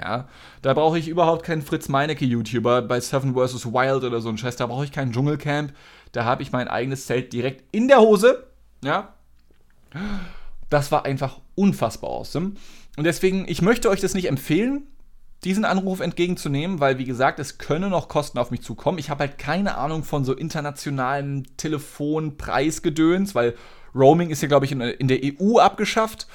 Ja, 0.00 0.28
da 0.62 0.74
brauche 0.74 0.98
ich 0.98 1.08
überhaupt 1.08 1.44
keinen 1.44 1.62
Fritz 1.62 1.88
Meinecke-YouTuber 1.88 2.82
bei 2.82 3.00
Seven 3.00 3.34
vs. 3.34 3.66
Wild 3.66 4.04
oder 4.04 4.20
so 4.20 4.28
ein 4.28 4.38
Scheiß. 4.38 4.54
Da 4.54 4.66
brauche 4.66 4.84
ich 4.84 4.92
kein 4.92 5.12
Dschungelcamp. 5.12 5.72
Da 6.12 6.24
habe 6.24 6.42
ich 6.42 6.52
mein 6.52 6.68
eigenes 6.68 7.06
Zelt 7.06 7.32
direkt 7.32 7.64
in 7.72 7.88
der 7.88 7.98
Hose. 8.00 8.46
Ja. 8.82 9.14
Das 10.70 10.92
war 10.92 11.04
einfach 11.04 11.40
unfassbar 11.56 12.10
awesome. 12.10 12.52
Und 12.98 13.04
deswegen, 13.04 13.44
ich 13.46 13.62
möchte 13.62 13.90
euch 13.90 14.00
das 14.00 14.14
nicht 14.14 14.26
empfehlen, 14.26 14.88
diesen 15.44 15.64
Anruf 15.64 16.00
entgegenzunehmen, 16.00 16.80
weil 16.80 16.98
wie 16.98 17.04
gesagt, 17.04 17.38
es 17.38 17.56
können 17.56 17.90
noch 17.90 18.08
Kosten 18.08 18.38
auf 18.38 18.50
mich 18.50 18.62
zukommen. 18.62 18.98
Ich 18.98 19.08
habe 19.08 19.20
halt 19.20 19.38
keine 19.38 19.78
Ahnung 19.78 20.02
von 20.02 20.24
so 20.24 20.34
internationalen 20.34 21.46
Telefonpreisgedöns, 21.58 23.36
weil 23.36 23.54
Roaming 23.94 24.30
ist 24.30 24.42
ja, 24.42 24.48
glaube 24.48 24.66
ich, 24.66 24.72
in, 24.72 24.80
in 24.80 25.06
der 25.06 25.20
EU 25.22 25.58
abgeschafft. 25.60 26.26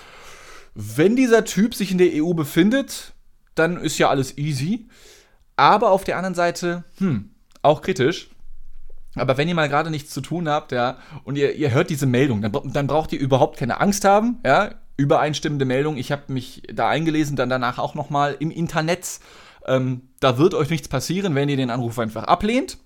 Wenn 0.73 1.17
dieser 1.17 1.43
Typ 1.43 1.75
sich 1.75 1.91
in 1.91 1.97
der 1.97 2.23
EU 2.23 2.33
befindet, 2.33 3.11
dann 3.55 3.75
ist 3.75 3.97
ja 3.97 4.09
alles 4.09 4.37
easy. 4.37 4.87
Aber 5.57 5.91
auf 5.91 6.05
der 6.05 6.15
anderen 6.15 6.33
Seite, 6.33 6.85
hm, 6.97 7.31
auch 7.61 7.81
kritisch. 7.81 8.29
Aber 9.15 9.37
wenn 9.37 9.49
ihr 9.49 9.55
mal 9.55 9.67
gerade 9.67 9.91
nichts 9.91 10.13
zu 10.13 10.21
tun 10.21 10.47
habt, 10.47 10.71
ja, 10.71 10.97
und 11.25 11.37
ihr, 11.37 11.55
ihr 11.55 11.71
hört 11.71 11.89
diese 11.89 12.05
Meldung, 12.05 12.41
dann, 12.41 12.53
dann 12.71 12.87
braucht 12.87 13.11
ihr 13.11 13.19
überhaupt 13.19 13.57
keine 13.57 13.81
Angst 13.81 14.05
haben, 14.05 14.39
ja 14.45 14.75
übereinstimmende 14.97 15.65
Meldung. 15.65 15.97
Ich 15.97 16.11
habe 16.11 16.31
mich 16.31 16.63
da 16.71 16.89
eingelesen, 16.89 17.35
dann 17.35 17.49
danach 17.49 17.79
auch 17.79 17.95
nochmal 17.95 18.35
im 18.39 18.51
Internet. 18.51 19.19
Ähm, 19.65 20.09
da 20.19 20.37
wird 20.37 20.53
euch 20.53 20.69
nichts 20.69 20.87
passieren, 20.87 21.35
wenn 21.35 21.49
ihr 21.49 21.57
den 21.57 21.69
Anruf 21.69 21.97
einfach 21.99 22.25
ablehnt. 22.25 22.77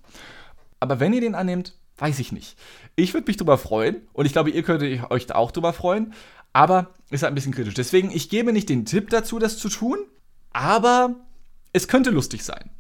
Aber 0.80 1.00
wenn 1.00 1.14
ihr 1.14 1.22
den 1.22 1.36
annehmt, 1.36 1.74
weiß 1.98 2.20
ich 2.20 2.32
nicht. 2.32 2.58
Ich 2.96 3.14
würde 3.14 3.28
mich 3.28 3.38
drüber 3.38 3.58
freuen 3.58 4.02
und 4.14 4.26
ich 4.26 4.32
glaube, 4.32 4.52
ihr 4.52 4.64
könntet 4.64 5.10
euch 5.12 5.26
da 5.26 5.36
auch 5.36 5.52
drüber 5.52 5.74
freuen. 5.74 6.14
Aber 6.54 6.94
ist 7.10 7.24
halt 7.24 7.32
ein 7.32 7.36
bisschen 7.36 7.54
kritisch. 7.54 7.74
Deswegen, 7.74 8.12
ich 8.12 8.30
gebe 8.30 8.54
nicht 8.54 8.70
den 8.70 8.86
Tipp 8.86 9.10
dazu, 9.10 9.38
das 9.38 9.58
zu 9.58 9.70
tun, 9.70 10.00
aber 10.54 11.16
es 11.74 11.88
könnte 11.88 12.10
lustig 12.10 12.44
sein. 12.44 12.72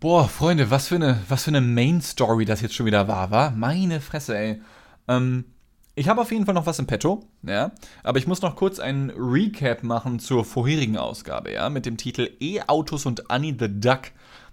Boah, 0.00 0.28
Freunde, 0.28 0.70
was 0.70 0.88
für 0.88 0.94
eine, 0.94 1.20
was 1.28 1.44
für 1.44 1.50
eine 1.50 1.60
Main 1.60 2.00
Story 2.00 2.44
das 2.44 2.60
jetzt 2.60 2.74
schon 2.74 2.86
wieder 2.86 3.08
war, 3.08 3.30
war? 3.30 3.50
Meine 3.50 4.00
Fresse, 4.00 4.36
ey. 4.36 4.62
Ähm, 5.08 5.44
ich 6.00 6.08
habe 6.08 6.22
auf 6.22 6.32
jeden 6.32 6.46
Fall 6.46 6.54
noch 6.54 6.64
was 6.64 6.78
im 6.78 6.86
Petto, 6.86 7.20
ja. 7.42 7.72
Aber 8.02 8.18
ich 8.18 8.26
muss 8.26 8.40
noch 8.40 8.56
kurz 8.56 8.78
einen 8.78 9.10
Recap 9.10 9.82
machen 9.82 10.18
zur 10.18 10.46
vorherigen 10.46 10.96
Ausgabe, 10.96 11.52
ja, 11.52 11.68
mit 11.68 11.84
dem 11.84 11.98
Titel 11.98 12.30
E-Autos 12.40 13.04
und 13.04 13.30
Annie 13.30 13.54
the 13.58 13.68
Duck, 13.68 14.04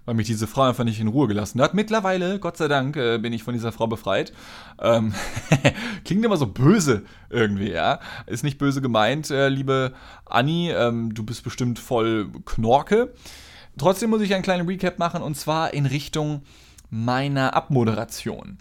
weil 0.04 0.14
mich 0.14 0.26
diese 0.26 0.46
Frau 0.46 0.64
einfach 0.64 0.84
nicht 0.84 1.00
in 1.00 1.08
Ruhe 1.08 1.26
gelassen 1.26 1.62
hat. 1.62 1.72
Mittlerweile, 1.72 2.38
Gott 2.38 2.58
sei 2.58 2.68
Dank, 2.68 2.96
äh, 2.96 3.16
bin 3.16 3.32
ich 3.32 3.44
von 3.44 3.54
dieser 3.54 3.72
Frau 3.72 3.86
befreit. 3.86 4.34
Ähm, 4.78 5.14
klingt 6.04 6.22
immer 6.22 6.36
so 6.36 6.46
böse 6.46 7.04
irgendwie, 7.30 7.70
ja. 7.70 8.00
Ist 8.26 8.44
nicht 8.44 8.58
böse 8.58 8.82
gemeint, 8.82 9.30
äh, 9.30 9.48
liebe 9.48 9.94
Annie. 10.26 10.72
Ähm, 10.72 11.14
du 11.14 11.24
bist 11.24 11.44
bestimmt 11.44 11.78
voll 11.78 12.30
Knorke. 12.44 13.14
Trotzdem 13.78 14.10
muss 14.10 14.20
ich 14.20 14.34
einen 14.34 14.42
kleinen 14.42 14.68
Recap 14.68 14.98
machen 14.98 15.22
und 15.22 15.34
zwar 15.34 15.72
in 15.72 15.86
Richtung 15.86 16.42
meiner 16.90 17.54
Abmoderation. 17.54 18.58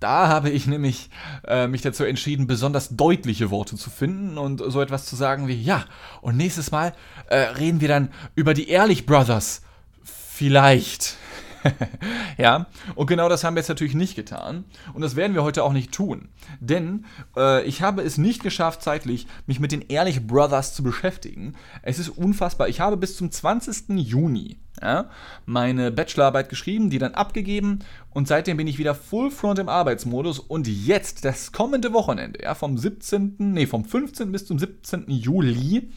Da 0.00 0.28
habe 0.28 0.48
ich 0.48 0.66
nämlich 0.66 1.10
äh, 1.46 1.66
mich 1.66 1.82
dazu 1.82 2.04
entschieden, 2.04 2.46
besonders 2.46 2.96
deutliche 2.96 3.50
Worte 3.50 3.76
zu 3.76 3.90
finden 3.90 4.38
und 4.38 4.62
so 4.66 4.80
etwas 4.80 5.04
zu 5.04 5.14
sagen 5.14 5.46
wie, 5.46 5.60
ja, 5.60 5.84
und 6.22 6.38
nächstes 6.38 6.70
Mal 6.70 6.94
äh, 7.28 7.36
reden 7.36 7.82
wir 7.82 7.88
dann 7.88 8.10
über 8.34 8.54
die 8.54 8.68
Ehrlich 8.68 9.04
Brothers. 9.04 9.60
Vielleicht. 10.02 11.16
ja, 12.38 12.66
und 12.94 13.06
genau 13.06 13.28
das 13.28 13.44
haben 13.44 13.54
wir 13.54 13.60
jetzt 13.60 13.68
natürlich 13.68 13.94
nicht 13.94 14.16
getan. 14.16 14.64
Und 14.94 15.02
das 15.02 15.16
werden 15.16 15.34
wir 15.34 15.42
heute 15.42 15.62
auch 15.64 15.72
nicht 15.72 15.92
tun. 15.92 16.28
Denn 16.60 17.04
äh, 17.36 17.64
ich 17.64 17.82
habe 17.82 18.02
es 18.02 18.18
nicht 18.18 18.42
geschafft, 18.42 18.82
zeitlich 18.82 19.26
mich 19.46 19.60
mit 19.60 19.72
den 19.72 19.82
Ehrlich 19.82 20.26
Brothers 20.26 20.74
zu 20.74 20.82
beschäftigen. 20.82 21.54
Es 21.82 21.98
ist 21.98 22.08
unfassbar. 22.08 22.68
Ich 22.68 22.80
habe 22.80 22.96
bis 22.96 23.16
zum 23.16 23.30
20. 23.30 23.90
Juni 23.90 24.58
ja, 24.80 25.10
meine 25.46 25.90
Bachelorarbeit 25.90 26.48
geschrieben, 26.48 26.90
die 26.90 26.98
dann 26.98 27.14
abgegeben 27.14 27.80
und 28.10 28.28
seitdem 28.28 28.56
bin 28.56 28.66
ich 28.66 28.78
wieder 28.78 28.94
full 28.94 29.30
front 29.30 29.58
im 29.58 29.68
Arbeitsmodus 29.68 30.38
und 30.38 30.66
jetzt, 30.66 31.24
das 31.24 31.52
kommende 31.52 31.92
Wochenende, 31.92 32.42
ja, 32.42 32.54
vom 32.54 32.78
17., 32.78 33.36
nee, 33.38 33.66
vom 33.66 33.84
15. 33.84 34.32
bis 34.32 34.46
zum 34.46 34.58
17. 34.58 35.04
Juli 35.08 35.90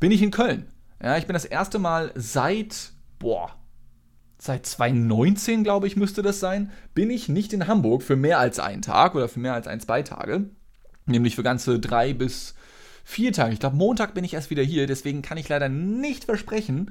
bin 0.00 0.12
ich 0.12 0.22
in 0.22 0.30
Köln. 0.30 0.66
Ja, 1.02 1.18
ich 1.18 1.26
bin 1.26 1.34
das 1.34 1.44
erste 1.44 1.78
Mal 1.78 2.12
seit, 2.14 2.92
boah, 3.18 3.50
seit 4.38 4.66
2019, 4.66 5.64
glaube 5.64 5.86
ich, 5.86 5.96
müsste 5.96 6.22
das 6.22 6.40
sein, 6.40 6.70
bin 6.94 7.10
ich 7.10 7.28
nicht 7.28 7.52
in 7.52 7.66
Hamburg 7.66 8.02
für 8.02 8.16
mehr 8.16 8.38
als 8.38 8.58
einen 8.58 8.82
Tag 8.82 9.14
oder 9.14 9.28
für 9.28 9.40
mehr 9.40 9.54
als 9.54 9.66
ein, 9.66 9.80
zwei 9.80 10.02
Tage. 10.02 10.50
Nämlich 11.06 11.36
für 11.36 11.42
ganze 11.42 11.78
drei 11.78 12.12
bis 12.12 12.54
vier 13.04 13.32
Tage. 13.32 13.52
Ich 13.52 13.60
glaube, 13.60 13.76
Montag 13.76 14.14
bin 14.14 14.24
ich 14.24 14.34
erst 14.34 14.50
wieder 14.50 14.62
hier, 14.62 14.86
deswegen 14.86 15.22
kann 15.22 15.38
ich 15.38 15.48
leider 15.48 15.68
nicht 15.68 16.24
versprechen, 16.24 16.90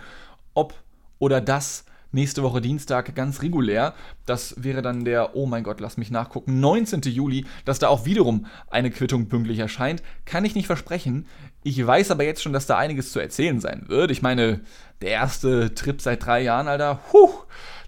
ob 0.53 0.75
oder 1.19 1.41
das 1.41 1.85
nächste 2.13 2.43
Woche 2.43 2.61
Dienstag 2.61 3.15
ganz 3.15 3.41
regulär. 3.41 3.93
Das 4.25 4.55
wäre 4.63 4.81
dann 4.81 5.05
der, 5.05 5.35
oh 5.35 5.45
mein 5.45 5.63
Gott, 5.63 5.79
lass 5.79 5.97
mich 5.97 6.11
nachgucken, 6.11 6.59
19. 6.59 7.01
Juli, 7.01 7.45
dass 7.65 7.79
da 7.79 7.89
auch 7.89 8.05
wiederum 8.05 8.45
eine 8.69 8.91
Quittung 8.91 9.27
pünktlich 9.27 9.59
erscheint. 9.59 10.03
Kann 10.25 10.45
ich 10.45 10.55
nicht 10.55 10.67
versprechen. 10.67 11.27
Ich 11.63 11.85
weiß 11.85 12.11
aber 12.11 12.23
jetzt 12.23 12.41
schon, 12.41 12.53
dass 12.53 12.67
da 12.67 12.77
einiges 12.77 13.11
zu 13.11 13.19
erzählen 13.19 13.59
sein 13.59 13.83
wird. 13.87 14.11
Ich 14.11 14.21
meine, 14.21 14.61
der 15.01 15.09
erste 15.09 15.73
Trip 15.73 16.01
seit 16.01 16.25
drei 16.25 16.41
Jahren, 16.41 16.67
Alter, 16.67 17.01
huh, 17.11 17.29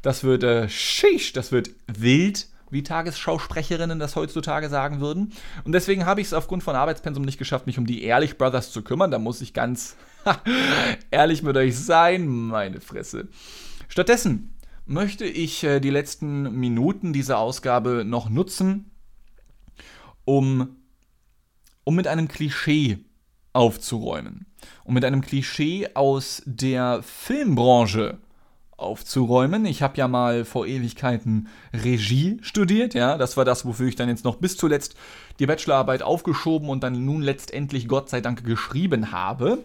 das 0.01 0.23
wird, 0.23 0.43
äh, 0.43 0.67
sheesh, 0.69 1.33
das 1.33 1.51
wird 1.51 1.69
wild 1.87 2.47
wie 2.71 2.83
Tagesschausprecherinnen 2.83 3.99
das 3.99 4.15
heutzutage 4.15 4.69
sagen 4.69 4.99
würden. 4.99 5.33
Und 5.63 5.71
deswegen 5.71 6.05
habe 6.05 6.21
ich 6.21 6.27
es 6.27 6.33
aufgrund 6.33 6.63
von 6.63 6.75
Arbeitspensum 6.75 7.23
nicht 7.23 7.37
geschafft, 7.37 7.67
mich 7.67 7.77
um 7.77 7.85
die 7.85 8.03
Ehrlich 8.03 8.37
Brothers 8.37 8.71
zu 8.71 8.81
kümmern. 8.81 9.11
Da 9.11 9.19
muss 9.19 9.41
ich 9.41 9.53
ganz 9.53 9.95
ehrlich 11.11 11.43
mit 11.43 11.55
euch 11.57 11.77
sein, 11.77 12.27
meine 12.27 12.81
Fresse. 12.81 13.27
Stattdessen 13.87 14.55
möchte 14.85 15.25
ich 15.25 15.63
äh, 15.63 15.79
die 15.79 15.89
letzten 15.89 16.59
Minuten 16.59 17.13
dieser 17.13 17.39
Ausgabe 17.39 18.03
noch 18.05 18.29
nutzen, 18.29 18.91
um, 20.25 20.75
um 21.83 21.95
mit 21.95 22.07
einem 22.07 22.27
Klischee 22.27 22.99
aufzuräumen. 23.53 24.45
Um 24.83 24.93
mit 24.93 25.05
einem 25.05 25.21
Klischee 25.21 25.89
aus 25.93 26.43
der 26.45 27.01
Filmbranche 27.03 28.19
aufzuräumen. 28.77 29.65
Ich 29.65 29.81
habe 29.81 29.97
ja 29.97 30.07
mal 30.07 30.43
vor 30.43 30.67
Ewigkeiten 30.67 31.47
Regie 31.73 32.39
studiert, 32.41 32.93
ja, 32.93 33.17
das 33.17 33.37
war 33.37 33.45
das, 33.45 33.65
wofür 33.65 33.87
ich 33.87 33.95
dann 33.95 34.09
jetzt 34.09 34.25
noch 34.25 34.35
bis 34.35 34.57
zuletzt 34.57 34.95
die 35.39 35.45
Bachelorarbeit 35.45 36.03
aufgeschoben 36.03 36.67
und 36.67 36.83
dann 36.83 37.05
nun 37.05 37.21
letztendlich 37.21 37.87
Gott 37.87 38.09
sei 38.09 38.19
Dank 38.19 38.43
geschrieben 38.43 39.13
habe. 39.13 39.63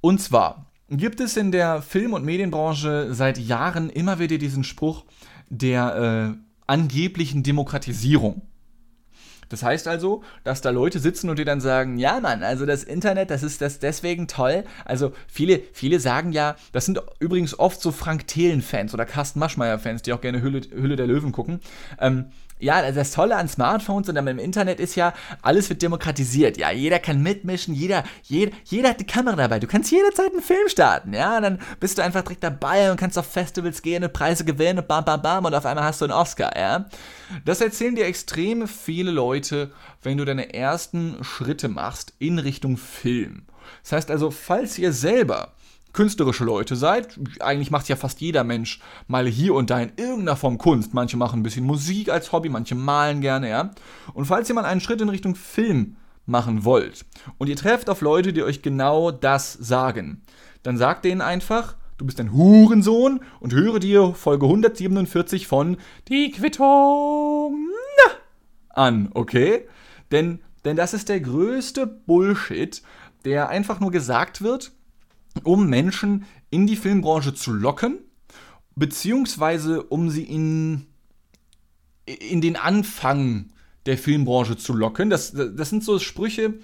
Und 0.00 0.20
zwar 0.20 0.65
gibt 0.90 1.20
es 1.20 1.36
in 1.36 1.52
der 1.52 1.82
Film- 1.82 2.12
und 2.12 2.24
Medienbranche 2.24 3.08
seit 3.12 3.38
Jahren 3.38 3.90
immer 3.90 4.18
wieder 4.18 4.38
diesen 4.38 4.64
Spruch 4.64 5.04
der 5.48 6.36
äh, 6.36 6.38
angeblichen 6.66 7.42
Demokratisierung. 7.42 8.42
Das 9.48 9.62
heißt 9.62 9.88
also, 9.88 10.22
dass 10.44 10.60
da 10.60 10.70
Leute 10.70 10.98
sitzen 10.98 11.30
und 11.30 11.38
dir 11.38 11.44
dann 11.44 11.60
sagen, 11.60 11.98
ja 11.98 12.20
Mann, 12.20 12.42
also 12.42 12.66
das 12.66 12.84
Internet, 12.84 13.30
das 13.30 13.42
ist 13.42 13.60
das 13.60 13.78
deswegen 13.78 14.28
toll. 14.28 14.64
Also 14.84 15.12
viele, 15.28 15.60
viele 15.72 16.00
sagen 16.00 16.32
ja, 16.32 16.56
das 16.72 16.86
sind 16.86 17.00
übrigens 17.18 17.58
oft 17.58 17.80
so 17.80 17.92
Frank 17.92 18.26
Thelen-Fans 18.26 18.94
oder 18.94 19.06
Carsten 19.06 19.38
Maschmeyer-Fans, 19.38 20.02
die 20.02 20.12
auch 20.12 20.20
gerne 20.20 20.42
Hülle, 20.42 20.60
Hülle 20.70 20.96
der 20.96 21.06
Löwen 21.06 21.32
gucken. 21.32 21.60
Ähm, 22.00 22.26
ja, 22.58 22.90
das 22.90 23.10
Tolle 23.10 23.36
an 23.36 23.48
Smartphones 23.48 24.08
und 24.08 24.16
im 24.16 24.38
Internet 24.38 24.80
ist 24.80 24.94
ja, 24.94 25.12
alles 25.42 25.68
wird 25.68 25.82
demokratisiert. 25.82 26.56
Ja, 26.56 26.70
jeder 26.70 26.98
kann 26.98 27.22
mitmischen, 27.22 27.74
jeder, 27.74 28.02
jeder, 28.22 28.52
jeder 28.64 28.90
hat 28.90 29.00
die 29.00 29.06
Kamera 29.06 29.36
dabei. 29.36 29.58
Du 29.58 29.66
kannst 29.66 29.90
jederzeit 29.90 30.32
einen 30.32 30.42
Film 30.42 30.66
starten. 30.68 31.12
Ja, 31.12 31.38
dann 31.40 31.58
bist 31.80 31.98
du 31.98 32.02
einfach 32.02 32.22
direkt 32.22 32.42
dabei 32.42 32.90
und 32.90 32.96
kannst 32.96 33.18
auf 33.18 33.26
Festivals 33.26 33.82
gehen 33.82 34.04
und 34.04 34.12
Preise 34.14 34.44
gewinnen 34.46 34.78
und 34.78 34.88
bam, 34.88 35.04
bam, 35.04 35.20
bam 35.20 35.44
und 35.44 35.54
auf 35.54 35.66
einmal 35.66 35.84
hast 35.84 36.00
du 36.00 36.06
einen 36.06 36.14
Oscar. 36.14 36.56
Ja, 36.56 36.86
das 37.44 37.60
erzählen 37.60 37.94
dir 37.94 38.06
extrem 38.06 38.66
viele 38.66 39.10
Leute, 39.10 39.35
wenn 40.02 40.18
du 40.18 40.24
deine 40.24 40.54
ersten 40.54 41.22
Schritte 41.22 41.68
machst 41.68 42.14
in 42.18 42.38
Richtung 42.38 42.76
Film. 42.76 43.42
Das 43.82 43.92
heißt 43.92 44.10
also, 44.10 44.30
falls 44.30 44.78
ihr 44.78 44.92
selber 44.92 45.52
künstlerische 45.96 46.44
Leute 46.44 46.76
seid, 46.76 47.18
eigentlich 47.40 47.70
macht 47.70 47.88
ja 47.88 47.96
fast 47.96 48.20
jeder 48.20 48.44
Mensch 48.44 48.80
mal 49.08 49.26
hier 49.26 49.54
und 49.54 49.70
da 49.70 49.80
in 49.80 49.92
irgendeiner 49.96 50.36
Form 50.36 50.58
Kunst. 50.58 50.92
Manche 50.92 51.16
machen 51.16 51.40
ein 51.40 51.42
bisschen 51.42 51.64
Musik 51.64 52.10
als 52.10 52.32
Hobby, 52.32 52.50
manche 52.50 52.74
malen 52.74 53.22
gerne, 53.22 53.48
ja. 53.48 53.70
Und 54.12 54.26
falls 54.26 54.48
ihr 54.48 54.54
mal 54.54 54.66
einen 54.66 54.82
Schritt 54.82 55.00
in 55.00 55.08
Richtung 55.08 55.34
Film 55.34 55.96
machen 56.26 56.64
wollt 56.64 57.06
und 57.38 57.48
ihr 57.48 57.56
trefft 57.56 57.88
auf 57.88 58.02
Leute, 58.02 58.32
die 58.32 58.42
euch 58.42 58.60
genau 58.60 59.10
das 59.10 59.54
sagen, 59.54 60.22
dann 60.62 60.76
sagt 60.76 61.04
denen 61.04 61.22
einfach, 61.22 61.76
du 61.96 62.04
bist 62.04 62.20
ein 62.20 62.32
Hurensohn 62.32 63.20
und 63.40 63.54
höre 63.54 63.78
dir 63.78 64.12
Folge 64.12 64.46
147 64.46 65.46
von 65.46 65.78
Die 66.08 66.30
Quittung 66.30 67.70
an, 68.76 69.10
okay? 69.14 69.66
Denn, 70.10 70.40
denn 70.64 70.76
das 70.76 70.94
ist 70.94 71.08
der 71.08 71.20
größte 71.20 71.86
Bullshit, 71.86 72.82
der 73.24 73.48
einfach 73.48 73.80
nur 73.80 73.90
gesagt 73.90 74.42
wird, 74.42 74.72
um 75.42 75.68
Menschen 75.68 76.24
in 76.50 76.66
die 76.66 76.76
Filmbranche 76.76 77.34
zu 77.34 77.52
locken, 77.52 77.98
beziehungsweise 78.74 79.82
um 79.82 80.10
sie 80.10 80.24
in, 80.24 80.86
in 82.06 82.40
den 82.40 82.56
Anfang 82.56 83.50
der 83.86 83.98
Filmbranche 83.98 84.56
zu 84.56 84.72
locken. 84.74 85.10
Das, 85.10 85.32
das 85.32 85.70
sind 85.70 85.84
so 85.84 85.98
Sprüche. 85.98 86.54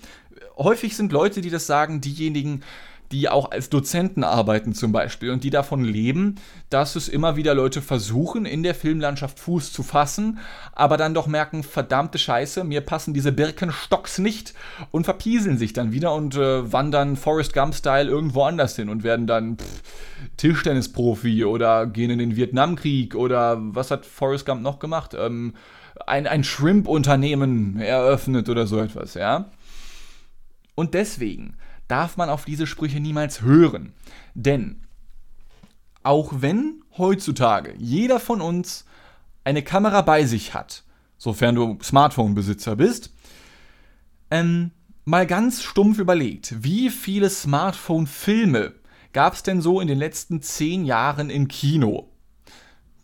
Häufig 0.56 0.96
sind 0.96 1.12
Leute, 1.12 1.40
die 1.40 1.50
das 1.50 1.66
sagen, 1.66 2.00
diejenigen, 2.00 2.62
die 3.12 3.28
auch 3.28 3.50
als 3.50 3.68
Dozenten 3.68 4.24
arbeiten 4.24 4.74
zum 4.74 4.90
Beispiel 4.90 5.30
und 5.30 5.44
die 5.44 5.50
davon 5.50 5.84
leben, 5.84 6.36
dass 6.70 6.96
es 6.96 7.08
immer 7.08 7.36
wieder 7.36 7.54
Leute 7.54 7.82
versuchen, 7.82 8.46
in 8.46 8.62
der 8.62 8.74
Filmlandschaft 8.74 9.38
Fuß 9.38 9.72
zu 9.72 9.82
fassen, 9.82 10.38
aber 10.72 10.96
dann 10.96 11.14
doch 11.14 11.26
merken, 11.26 11.62
verdammte 11.62 12.18
Scheiße, 12.18 12.64
mir 12.64 12.80
passen 12.80 13.14
diese 13.14 13.30
Birkenstocks 13.30 14.18
nicht 14.18 14.54
und 14.90 15.04
verpieseln 15.04 15.58
sich 15.58 15.72
dann 15.72 15.92
wieder 15.92 16.14
und 16.14 16.34
äh, 16.36 16.72
wandern 16.72 17.16
Forrest 17.16 17.52
Gump-Style 17.52 18.08
irgendwo 18.08 18.44
anders 18.44 18.76
hin 18.76 18.88
und 18.88 19.02
werden 19.02 19.26
dann 19.26 19.58
pff, 19.58 19.82
Tischtennisprofi 20.38 21.44
oder 21.44 21.86
gehen 21.86 22.10
in 22.10 22.18
den 22.18 22.36
Vietnamkrieg 22.36 23.14
oder 23.14 23.58
was 23.60 23.90
hat 23.90 24.06
Forrest 24.06 24.46
Gump 24.46 24.62
noch 24.62 24.78
gemacht? 24.78 25.14
Ähm, 25.18 25.54
ein, 26.06 26.26
ein 26.26 26.44
Shrimp-Unternehmen 26.44 27.78
eröffnet 27.78 28.48
oder 28.48 28.66
so 28.66 28.78
etwas, 28.78 29.14
ja. 29.14 29.50
Und 30.74 30.94
deswegen 30.94 31.56
darf 31.92 32.16
man 32.16 32.30
auf 32.30 32.46
diese 32.46 32.66
Sprüche 32.66 33.00
niemals 33.00 33.42
hören. 33.42 33.92
Denn 34.32 34.80
auch 36.02 36.32
wenn 36.36 36.82
heutzutage 36.96 37.74
jeder 37.76 38.18
von 38.18 38.40
uns 38.40 38.86
eine 39.44 39.62
Kamera 39.62 40.00
bei 40.00 40.24
sich 40.24 40.54
hat, 40.54 40.84
sofern 41.18 41.54
du 41.54 41.78
Smartphone-Besitzer 41.82 42.76
bist, 42.76 43.12
ähm, 44.30 44.70
mal 45.04 45.26
ganz 45.26 45.62
stumpf 45.62 45.98
überlegt, 45.98 46.64
wie 46.64 46.88
viele 46.88 47.28
Smartphone-Filme 47.28 48.72
gab 49.12 49.34
es 49.34 49.42
denn 49.42 49.60
so 49.60 49.78
in 49.78 49.86
den 49.86 49.98
letzten 49.98 50.40
zehn 50.40 50.86
Jahren 50.86 51.28
im 51.28 51.46
Kino? 51.46 52.08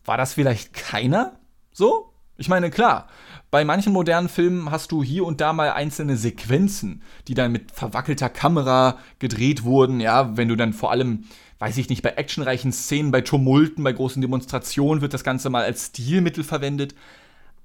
War 0.07 0.17
das 0.17 0.33
vielleicht 0.33 0.73
keiner? 0.73 1.39
So? 1.73 2.15
Ich 2.41 2.49
meine, 2.49 2.71
klar, 2.71 3.09
bei 3.51 3.65
manchen 3.65 3.93
modernen 3.93 4.29
Filmen 4.29 4.71
hast 4.71 4.93
du 4.93 5.03
hier 5.03 5.25
und 5.25 5.41
da 5.41 5.53
mal 5.53 5.73
einzelne 5.73 6.17
Sequenzen, 6.17 7.03
die 7.27 7.35
dann 7.35 7.51
mit 7.51 7.73
verwackelter 7.73 8.29
Kamera 8.29 8.97
gedreht 9.19 9.65
wurden, 9.65 9.99
ja, 9.99 10.37
wenn 10.37 10.47
du 10.47 10.55
dann 10.55 10.73
vor 10.73 10.93
allem, 10.93 11.25
weiß 11.59 11.77
ich 11.79 11.89
nicht, 11.89 12.03
bei 12.03 12.11
actionreichen 12.11 12.71
Szenen, 12.71 13.11
bei 13.11 13.23
Tumulten, 13.23 13.83
bei 13.83 13.93
großen 13.93 14.23
Demonstrationen 14.23 15.03
wird 15.03 15.15
das 15.15 15.25
Ganze 15.25 15.51
mal 15.51 15.65
als 15.65 15.87
Stilmittel 15.87 16.45
verwendet. 16.45 16.95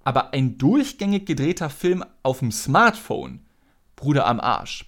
Aber 0.03 0.33
ein 0.33 0.57
durchgängig 0.57 1.27
gedrehter 1.27 1.69
Film 1.69 2.03
auf 2.23 2.39
dem 2.39 2.51
Smartphone, 2.51 3.41
Bruder 3.95 4.25
am 4.25 4.39
Arsch. 4.39 4.85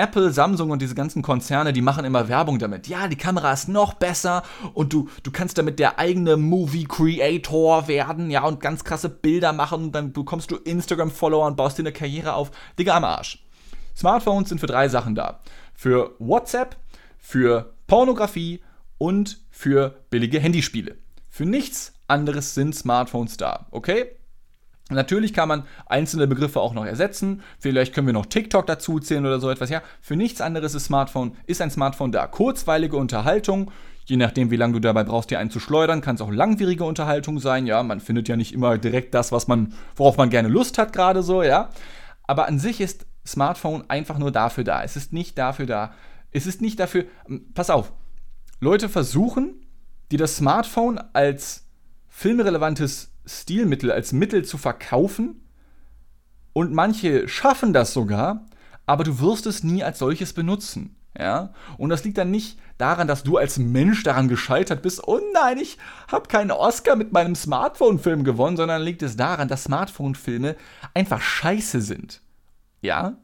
Apple, 0.00 0.32
Samsung 0.32 0.70
und 0.70 0.80
diese 0.80 0.94
ganzen 0.94 1.22
Konzerne, 1.22 1.72
die 1.72 1.82
machen 1.82 2.04
immer 2.04 2.28
Werbung 2.28 2.58
damit. 2.58 2.88
Ja, 2.88 3.06
die 3.06 3.16
Kamera 3.16 3.52
ist 3.52 3.68
noch 3.68 3.94
besser 3.94 4.42
und 4.72 4.92
du, 4.92 5.08
du 5.22 5.30
kannst 5.30 5.58
damit 5.58 5.78
der 5.78 5.98
eigene 5.98 6.36
Movie 6.36 6.84
Creator 6.84 7.86
werden, 7.86 8.30
ja, 8.30 8.44
und 8.44 8.60
ganz 8.60 8.82
krasse 8.84 9.08
Bilder 9.08 9.52
machen. 9.52 9.84
Und 9.84 9.92
dann 9.92 10.12
bekommst 10.12 10.50
du 10.50 10.56
Instagram-Follower 10.56 11.46
und 11.46 11.56
baust 11.56 11.78
dir 11.78 11.82
eine 11.82 11.92
Karriere 11.92 12.32
auf. 12.32 12.50
Digga, 12.78 12.96
am 12.96 13.04
Arsch. 13.04 13.44
Smartphones 13.96 14.48
sind 14.48 14.58
für 14.58 14.66
drei 14.66 14.88
Sachen 14.88 15.14
da. 15.14 15.40
Für 15.74 16.14
WhatsApp, 16.18 16.76
für 17.18 17.74
Pornografie 17.86 18.60
und 18.98 19.38
für 19.50 20.02
billige 20.10 20.40
Handyspiele. 20.40 20.96
Für 21.28 21.44
nichts 21.44 21.92
anderes 22.08 22.54
sind 22.54 22.74
Smartphones 22.74 23.36
da, 23.36 23.66
okay? 23.70 24.16
Natürlich 24.90 25.32
kann 25.32 25.48
man 25.48 25.64
einzelne 25.86 26.26
Begriffe 26.26 26.60
auch 26.60 26.74
noch 26.74 26.84
ersetzen. 26.84 27.42
Vielleicht 27.58 27.94
können 27.94 28.06
wir 28.06 28.14
noch 28.14 28.26
TikTok 28.26 28.66
dazu 28.66 28.98
zählen 28.98 29.24
oder 29.24 29.40
so 29.40 29.50
etwas. 29.50 29.70
Ja, 29.70 29.82
für 30.00 30.16
nichts 30.16 30.40
anderes 30.40 30.74
ist 30.74 30.86
Smartphone, 30.86 31.36
ist 31.46 31.62
ein 31.62 31.70
Smartphone 31.70 32.12
da. 32.12 32.26
Kurzweilige 32.26 32.96
Unterhaltung, 32.96 33.70
je 34.04 34.16
nachdem, 34.16 34.50
wie 34.50 34.56
lange 34.56 34.74
du 34.74 34.80
dabei 34.80 35.04
brauchst, 35.04 35.30
dir 35.30 35.38
einen 35.38 35.50
zu 35.50 35.60
schleudern, 35.60 36.00
kann 36.00 36.16
es 36.16 36.20
auch 36.20 36.30
langwierige 36.30 36.84
Unterhaltung 36.84 37.38
sein. 37.38 37.66
Ja, 37.66 37.82
man 37.82 38.00
findet 38.00 38.28
ja 38.28 38.36
nicht 38.36 38.52
immer 38.52 38.78
direkt 38.78 39.14
das, 39.14 39.32
was 39.32 39.48
man, 39.48 39.74
worauf 39.96 40.16
man 40.16 40.30
gerne 40.30 40.48
Lust 40.48 40.78
hat, 40.78 40.92
gerade 40.92 41.22
so, 41.22 41.42
ja. 41.42 41.70
Aber 42.26 42.46
an 42.46 42.58
sich 42.58 42.80
ist 42.80 43.06
Smartphone 43.26 43.84
einfach 43.88 44.18
nur 44.18 44.32
dafür 44.32 44.64
da. 44.64 44.82
Es 44.82 44.96
ist 44.96 45.12
nicht 45.12 45.38
dafür 45.38 45.66
da. 45.66 45.92
Es 46.32 46.46
ist 46.46 46.60
nicht 46.60 46.78
dafür. 46.80 47.04
Pass 47.54 47.70
auf. 47.70 47.92
Leute 48.60 48.88
versuchen, 48.88 49.54
die 50.10 50.16
das 50.16 50.36
Smartphone 50.36 51.00
als 51.12 51.66
filmrelevantes 52.08 53.09
Stilmittel 53.26 53.90
als 53.92 54.12
Mittel 54.12 54.44
zu 54.44 54.58
verkaufen. 54.58 55.42
Und 56.52 56.72
manche 56.72 57.28
schaffen 57.28 57.72
das 57.72 57.92
sogar, 57.92 58.46
aber 58.86 59.04
du 59.04 59.20
wirst 59.20 59.46
es 59.46 59.62
nie 59.62 59.84
als 59.84 59.98
solches 59.98 60.32
benutzen. 60.32 60.96
Ja? 61.18 61.52
Und 61.78 61.90
das 61.90 62.04
liegt 62.04 62.18
dann 62.18 62.30
nicht 62.30 62.58
daran, 62.78 63.06
dass 63.06 63.22
du 63.22 63.36
als 63.36 63.58
Mensch 63.58 64.02
daran 64.02 64.28
gescheitert 64.28 64.82
bist, 64.82 65.06
oh 65.06 65.20
nein, 65.34 65.58
ich 65.58 65.78
habe 66.08 66.28
keinen 66.28 66.50
Oscar 66.50 66.96
mit 66.96 67.12
meinem 67.12 67.34
Smartphone-Film 67.34 68.24
gewonnen, 68.24 68.56
sondern 68.56 68.82
liegt 68.82 69.02
es 69.02 69.16
daran, 69.16 69.48
dass 69.48 69.64
Smartphone-Filme 69.64 70.56
einfach 70.94 71.20
scheiße 71.20 71.80
sind. 71.80 72.22
Ja, 72.82 73.18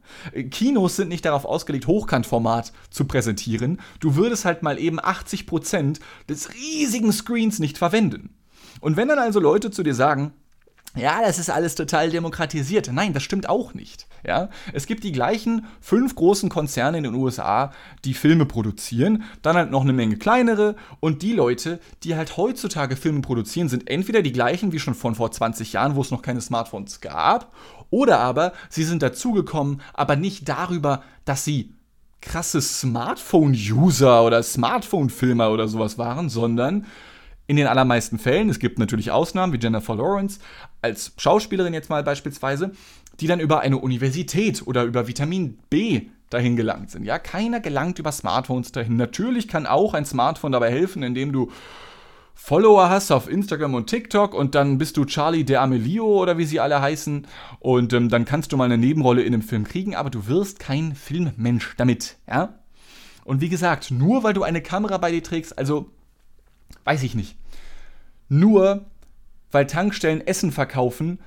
Kinos 0.50 0.96
sind 0.96 1.08
nicht 1.08 1.24
darauf 1.24 1.46
ausgelegt, 1.46 1.86
Hochkantformat 1.86 2.72
zu 2.90 3.06
präsentieren. 3.06 3.80
Du 4.00 4.14
würdest 4.14 4.44
halt 4.44 4.62
mal 4.62 4.78
eben 4.78 5.00
80% 5.00 5.98
des 6.28 6.52
riesigen 6.52 7.10
Screens 7.10 7.58
nicht 7.58 7.78
verwenden. 7.78 8.36
Und 8.80 8.96
wenn 8.96 9.08
dann 9.08 9.18
also 9.18 9.40
Leute 9.40 9.70
zu 9.70 9.82
dir 9.82 9.94
sagen, 9.94 10.32
ja, 10.96 11.20
das 11.20 11.38
ist 11.38 11.50
alles 11.50 11.74
total 11.74 12.08
demokratisiert. 12.10 12.90
Nein, 12.90 13.12
das 13.12 13.22
stimmt 13.22 13.48
auch 13.48 13.74
nicht. 13.74 14.06
Ja, 14.26 14.48
es 14.72 14.86
gibt 14.86 15.04
die 15.04 15.12
gleichen 15.12 15.66
fünf 15.80 16.14
großen 16.14 16.48
Konzerne 16.48 16.98
in 16.98 17.04
den 17.04 17.14
USA, 17.14 17.72
die 18.04 18.14
Filme 18.14 18.46
produzieren, 18.46 19.22
dann 19.42 19.56
halt 19.56 19.70
noch 19.70 19.82
eine 19.82 19.92
Menge 19.92 20.16
kleinere 20.16 20.74
und 20.98 21.22
die 21.22 21.32
Leute, 21.32 21.78
die 22.02 22.16
halt 22.16 22.36
heutzutage 22.36 22.96
Filme 22.96 23.20
produzieren, 23.20 23.68
sind 23.68 23.88
entweder 23.88 24.22
die 24.22 24.32
gleichen 24.32 24.72
wie 24.72 24.80
schon 24.80 24.94
von 24.94 25.14
vor 25.14 25.30
20 25.30 25.74
Jahren, 25.74 25.94
wo 25.94 26.00
es 26.00 26.10
noch 26.10 26.22
keine 26.22 26.40
Smartphones 26.40 27.00
gab, 27.00 27.54
oder 27.90 28.18
aber 28.18 28.52
sie 28.68 28.84
sind 28.84 29.02
dazugekommen, 29.02 29.82
aber 29.92 30.16
nicht 30.16 30.48
darüber, 30.48 31.02
dass 31.24 31.44
sie 31.44 31.74
krasse 32.20 32.60
Smartphone-User 32.60 34.24
oder 34.24 34.42
Smartphone-Filmer 34.42 35.50
oder 35.50 35.68
sowas 35.68 35.98
waren, 35.98 36.28
sondern 36.30 36.86
in 37.46 37.56
den 37.56 37.66
allermeisten 37.66 38.18
Fällen, 38.18 38.48
es 38.48 38.58
gibt 38.58 38.78
natürlich 38.78 39.10
Ausnahmen 39.10 39.52
wie 39.52 39.58
Jennifer 39.58 39.94
Lawrence 39.94 40.40
als 40.82 41.12
Schauspielerin 41.16 41.74
jetzt 41.74 41.90
mal 41.90 42.02
beispielsweise, 42.02 42.72
die 43.20 43.26
dann 43.26 43.40
über 43.40 43.60
eine 43.60 43.78
Universität 43.78 44.66
oder 44.66 44.84
über 44.84 45.06
Vitamin 45.06 45.58
B 45.70 46.02
dahin 46.30 46.56
gelangt 46.56 46.90
sind. 46.90 47.04
Ja, 47.04 47.18
keiner 47.18 47.60
gelangt 47.60 47.98
über 47.98 48.10
Smartphones 48.10 48.72
dahin. 48.72 48.96
Natürlich 48.96 49.46
kann 49.46 49.66
auch 49.66 49.94
ein 49.94 50.04
Smartphone 50.04 50.52
dabei 50.52 50.70
helfen, 50.70 51.02
indem 51.02 51.32
du 51.32 51.50
Follower 52.34 52.90
hast 52.90 53.10
auf 53.12 53.30
Instagram 53.30 53.74
und 53.74 53.86
TikTok 53.86 54.34
und 54.34 54.54
dann 54.54 54.76
bist 54.76 54.96
du 54.98 55.04
Charlie 55.06 55.44
der 55.44 55.62
Amelio 55.62 56.04
oder 56.04 56.36
wie 56.36 56.44
sie 56.44 56.60
alle 56.60 56.80
heißen 56.80 57.26
und 57.60 57.92
ähm, 57.94 58.10
dann 58.10 58.26
kannst 58.26 58.52
du 58.52 58.56
mal 58.58 58.64
eine 58.64 58.76
Nebenrolle 58.76 59.22
in 59.22 59.32
einem 59.32 59.42
Film 59.42 59.64
kriegen, 59.64 59.94
aber 59.94 60.10
du 60.10 60.26
wirst 60.26 60.58
kein 60.58 60.94
Filmmensch 60.94 61.74
damit, 61.76 62.16
ja? 62.28 62.54
Und 63.24 63.40
wie 63.40 63.48
gesagt, 63.48 63.90
nur 63.90 64.22
weil 64.22 64.34
du 64.34 64.44
eine 64.44 64.62
Kamera 64.62 64.98
bei 64.98 65.10
dir 65.10 65.22
trägst, 65.22 65.58
also 65.58 65.90
weiß 66.84 67.02
ich 67.02 67.14
nicht. 67.14 67.36
Nur 68.28 68.86
weil 69.50 69.66
Tankstellen 69.66 70.26
Essen 70.26 70.52
verkaufen, 70.52 71.18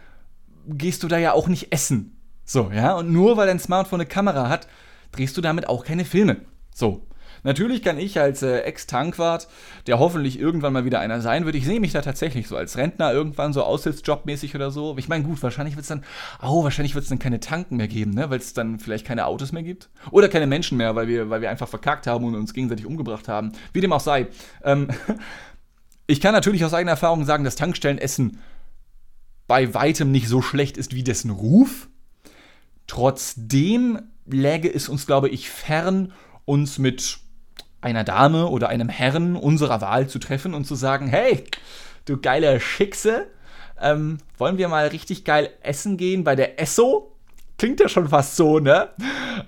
gehst 0.67 1.03
du 1.03 1.07
da 1.07 1.17
ja 1.17 1.33
auch 1.33 1.47
nicht 1.47 1.71
essen. 1.71 2.17
So, 2.45 2.71
ja? 2.71 2.93
Und 2.93 3.11
nur 3.11 3.37
weil 3.37 3.47
dein 3.47 3.59
Smartphone 3.59 4.01
eine 4.01 4.09
Kamera 4.09 4.49
hat, 4.49 4.67
drehst 5.11 5.37
du 5.37 5.41
damit 5.41 5.67
auch 5.67 5.85
keine 5.85 6.05
Filme. 6.05 6.37
So. 6.73 7.05
Natürlich 7.43 7.81
kann 7.81 7.97
ich 7.97 8.19
als 8.19 8.41
äh, 8.41 8.59
Ex-Tankwart, 8.59 9.47
der 9.87 9.99
hoffentlich 9.99 10.39
irgendwann 10.39 10.73
mal 10.73 10.85
wieder 10.85 10.99
einer 10.99 11.21
sein 11.21 11.45
wird, 11.45 11.55
ich 11.55 11.65
sehe 11.65 11.79
mich 11.79 11.91
da 11.91 12.01
tatsächlich 12.01 12.47
so 12.47 12.57
als 12.57 12.77
Rentner 12.77 13.13
irgendwann 13.13 13.53
so 13.53 13.63
aussitzjobmäßig 13.63 14.55
oder 14.55 14.71
so. 14.71 14.95
Ich 14.97 15.07
meine, 15.07 15.23
gut, 15.23 15.41
wahrscheinlich 15.41 15.75
wird 15.75 15.83
es 15.83 15.89
dann, 15.89 16.03
oh, 16.41 16.63
wahrscheinlich 16.63 16.95
wird 16.95 17.03
es 17.03 17.09
dann 17.09 17.19
keine 17.19 17.39
Tanken 17.39 17.77
mehr 17.77 17.87
geben, 17.87 18.11
ne? 18.11 18.29
weil 18.29 18.39
es 18.39 18.53
dann 18.53 18.79
vielleicht 18.79 19.05
keine 19.05 19.25
Autos 19.25 19.51
mehr 19.51 19.63
gibt. 19.63 19.89
Oder 20.11 20.29
keine 20.29 20.47
Menschen 20.47 20.77
mehr, 20.77 20.95
weil 20.95 21.07
wir, 21.07 21.29
weil 21.29 21.41
wir 21.41 21.49
einfach 21.49 21.67
verkackt 21.67 22.07
haben 22.07 22.25
und 22.25 22.35
uns 22.35 22.53
gegenseitig 22.53 22.85
umgebracht 22.85 23.27
haben. 23.27 23.53
Wie 23.73 23.81
dem 23.81 23.93
auch 23.93 23.99
sei. 23.99 24.27
Ähm, 24.63 24.89
ich 26.07 26.21
kann 26.21 26.33
natürlich 26.33 26.65
aus 26.65 26.73
eigener 26.73 26.91
Erfahrung 26.91 27.25
sagen, 27.25 27.43
dass 27.43 27.55
Tankstellenessen 27.55 28.39
bei 29.47 29.73
weitem 29.73 30.11
nicht 30.11 30.27
so 30.27 30.41
schlecht 30.41 30.77
ist 30.77 30.93
wie 30.93 31.03
dessen 31.03 31.31
Ruf. 31.31 31.89
Trotzdem 32.87 33.99
läge 34.25 34.73
es 34.73 34.89
uns, 34.89 35.05
glaube 35.05 35.29
ich, 35.29 35.49
fern, 35.49 36.13
uns 36.45 36.77
mit 36.77 37.19
einer 37.81 38.03
Dame 38.03 38.47
oder 38.47 38.69
einem 38.69 38.89
Herrn 38.89 39.35
unserer 39.35 39.81
Wahl 39.81 40.07
zu 40.07 40.19
treffen 40.19 40.53
und 40.53 40.65
zu 40.65 40.75
sagen, 40.75 41.07
hey, 41.07 41.43
du 42.05 42.17
geiler 42.17 42.59
Schickse, 42.59 43.27
ähm, 43.81 44.17
wollen 44.37 44.57
wir 44.57 44.67
mal 44.67 44.87
richtig 44.87 45.23
geil 45.23 45.49
essen 45.61 45.97
gehen 45.97 46.23
bei 46.23 46.35
der 46.35 46.59
Esso? 46.59 47.15
Klingt 47.57 47.79
ja 47.79 47.89
schon 47.89 48.09
fast 48.09 48.35
so, 48.35 48.59
ne? 48.59 48.89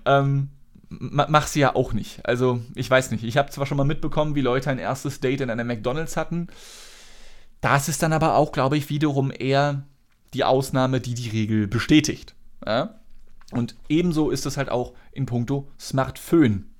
Ähm, 0.05 0.49
mach 0.89 1.47
sie 1.47 1.61
ja 1.61 1.75
auch 1.75 1.93
nicht. 1.93 2.25
Also, 2.25 2.61
ich 2.75 2.89
weiß 2.89 3.11
nicht. 3.11 3.23
Ich 3.23 3.37
habe 3.37 3.49
zwar 3.49 3.65
schon 3.65 3.77
mal 3.77 3.85
mitbekommen, 3.85 4.35
wie 4.35 4.41
Leute 4.41 4.69
ein 4.69 4.79
erstes 4.79 5.19
Date 5.19 5.41
in 5.41 5.49
einer 5.49 5.63
McDonalds 5.63 6.17
hatten. 6.17 6.47
Das 7.61 7.87
ist 7.87 8.03
dann 8.03 8.13
aber 8.13 8.35
auch, 8.35 8.51
glaube 8.51 8.77
ich, 8.77 8.89
wiederum 8.89 9.31
eher 9.31 9.83
die 10.33 10.43
Ausnahme, 10.43 10.99
die 10.99 11.13
die 11.13 11.29
Regel 11.29 11.67
bestätigt. 11.67 12.35
Ja? 12.65 12.99
Und 13.51 13.75
ebenso 13.87 14.29
ist 14.29 14.45
es 14.45 14.57
halt 14.57 14.69
auch 14.69 14.93
in 15.11 15.25
puncto 15.25 15.69
Smartphone. 15.79 16.70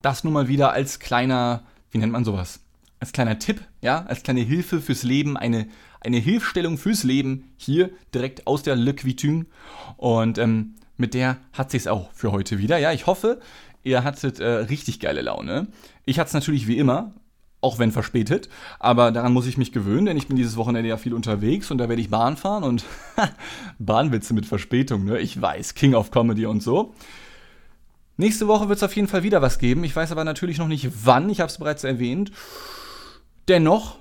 Das 0.00 0.22
nun 0.22 0.32
mal 0.32 0.46
wieder 0.46 0.70
als 0.72 1.00
kleiner, 1.00 1.64
wie 1.90 1.98
nennt 1.98 2.12
man 2.12 2.24
sowas? 2.24 2.60
Als 3.00 3.10
kleiner 3.10 3.40
Tipp, 3.40 3.60
ja, 3.82 4.04
als 4.06 4.22
kleine 4.22 4.42
Hilfe 4.42 4.80
fürs 4.80 5.02
Leben, 5.02 5.36
eine, 5.36 5.66
eine 6.00 6.18
Hilfstellung 6.18 6.78
fürs 6.78 7.02
Leben 7.02 7.50
hier 7.56 7.90
direkt 8.14 8.46
aus 8.46 8.62
der 8.62 8.76
Le 8.76 8.94
Quitin. 8.94 9.46
Und 9.96 10.38
ähm, 10.38 10.76
mit 10.96 11.14
der 11.14 11.38
hat 11.52 11.72
sich's 11.72 11.88
auch 11.88 12.12
für 12.12 12.30
heute 12.30 12.58
wieder. 12.58 12.78
Ja, 12.78 12.92
ich 12.92 13.08
hoffe, 13.08 13.40
ihr 13.82 14.04
hattet 14.04 14.38
äh, 14.38 14.46
richtig 14.46 15.00
geile 15.00 15.20
Laune. 15.20 15.66
Ich 16.04 16.20
hatte 16.20 16.28
es 16.28 16.34
natürlich 16.34 16.68
wie 16.68 16.78
immer, 16.78 17.14
auch 17.60 17.80
wenn 17.80 17.90
verspätet. 17.90 18.48
Aber 18.78 19.10
daran 19.10 19.32
muss 19.32 19.46
ich 19.46 19.58
mich 19.58 19.72
gewöhnen, 19.72 20.06
denn 20.06 20.16
ich 20.16 20.28
bin 20.28 20.36
dieses 20.36 20.56
Wochenende 20.56 20.88
ja 20.88 20.96
viel 20.96 21.14
unterwegs 21.14 21.72
und 21.72 21.78
da 21.78 21.88
werde 21.88 22.00
ich 22.00 22.08
Bahn 22.08 22.36
fahren 22.36 22.62
und 22.62 22.84
Bahnwitze 23.80 24.32
mit 24.32 24.46
Verspätung, 24.46 25.06
ne? 25.06 25.18
Ich 25.18 25.42
weiß, 25.42 25.74
King 25.74 25.94
of 25.94 26.12
Comedy 26.12 26.46
und 26.46 26.62
so. 26.62 26.94
Nächste 28.20 28.48
Woche 28.48 28.68
wird 28.68 28.78
es 28.78 28.82
auf 28.82 28.96
jeden 28.96 29.06
Fall 29.06 29.22
wieder 29.22 29.40
was 29.42 29.60
geben. 29.60 29.84
Ich 29.84 29.94
weiß 29.94 30.10
aber 30.10 30.24
natürlich 30.24 30.58
noch 30.58 30.66
nicht 30.66 30.90
wann, 31.04 31.30
ich 31.30 31.40
habe 31.40 31.50
es 31.50 31.58
bereits 31.58 31.84
erwähnt. 31.84 32.32
Dennoch 33.46 34.00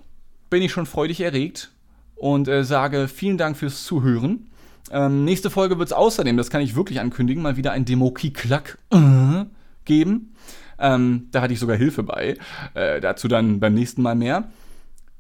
bin 0.49 0.63
ich 0.63 0.71
schon 0.71 0.87
freudig 0.87 1.21
erregt 1.21 1.69
und 2.15 2.47
äh, 2.47 2.63
sage 2.63 3.07
vielen 3.07 3.37
Dank 3.37 3.57
fürs 3.57 3.83
Zuhören. 3.83 4.49
Ähm, 4.89 5.23
nächste 5.23 5.51
Folge 5.51 5.77
wird 5.77 5.89
es 5.89 5.93
außerdem, 5.93 6.35
das 6.35 6.49
kann 6.49 6.61
ich 6.61 6.75
wirklich 6.75 6.99
ankündigen, 6.99 7.43
mal 7.43 7.57
wieder 7.57 7.73
ein 7.73 7.85
Demoki-Klack 7.85 8.79
äh, 8.91 9.45
geben. 9.85 10.33
Ähm, 10.79 11.27
da 11.31 11.41
hatte 11.41 11.53
ich 11.53 11.59
sogar 11.59 11.77
Hilfe 11.77 12.01
bei. 12.01 12.37
Äh, 12.73 12.99
dazu 12.99 13.27
dann 13.27 13.59
beim 13.59 13.75
nächsten 13.75 14.01
Mal 14.01 14.15
mehr. 14.15 14.49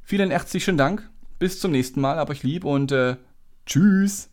Vielen 0.01 0.31
herzlichen 0.31 0.75
Dank. 0.75 1.07
Bis 1.37 1.59
zum 1.59 1.71
nächsten 1.71 2.01
Mal. 2.01 2.17
Hab 2.17 2.31
euch 2.31 2.41
lieb 2.41 2.63
und 2.63 2.91
äh, 2.91 3.17
tschüss. 3.67 4.29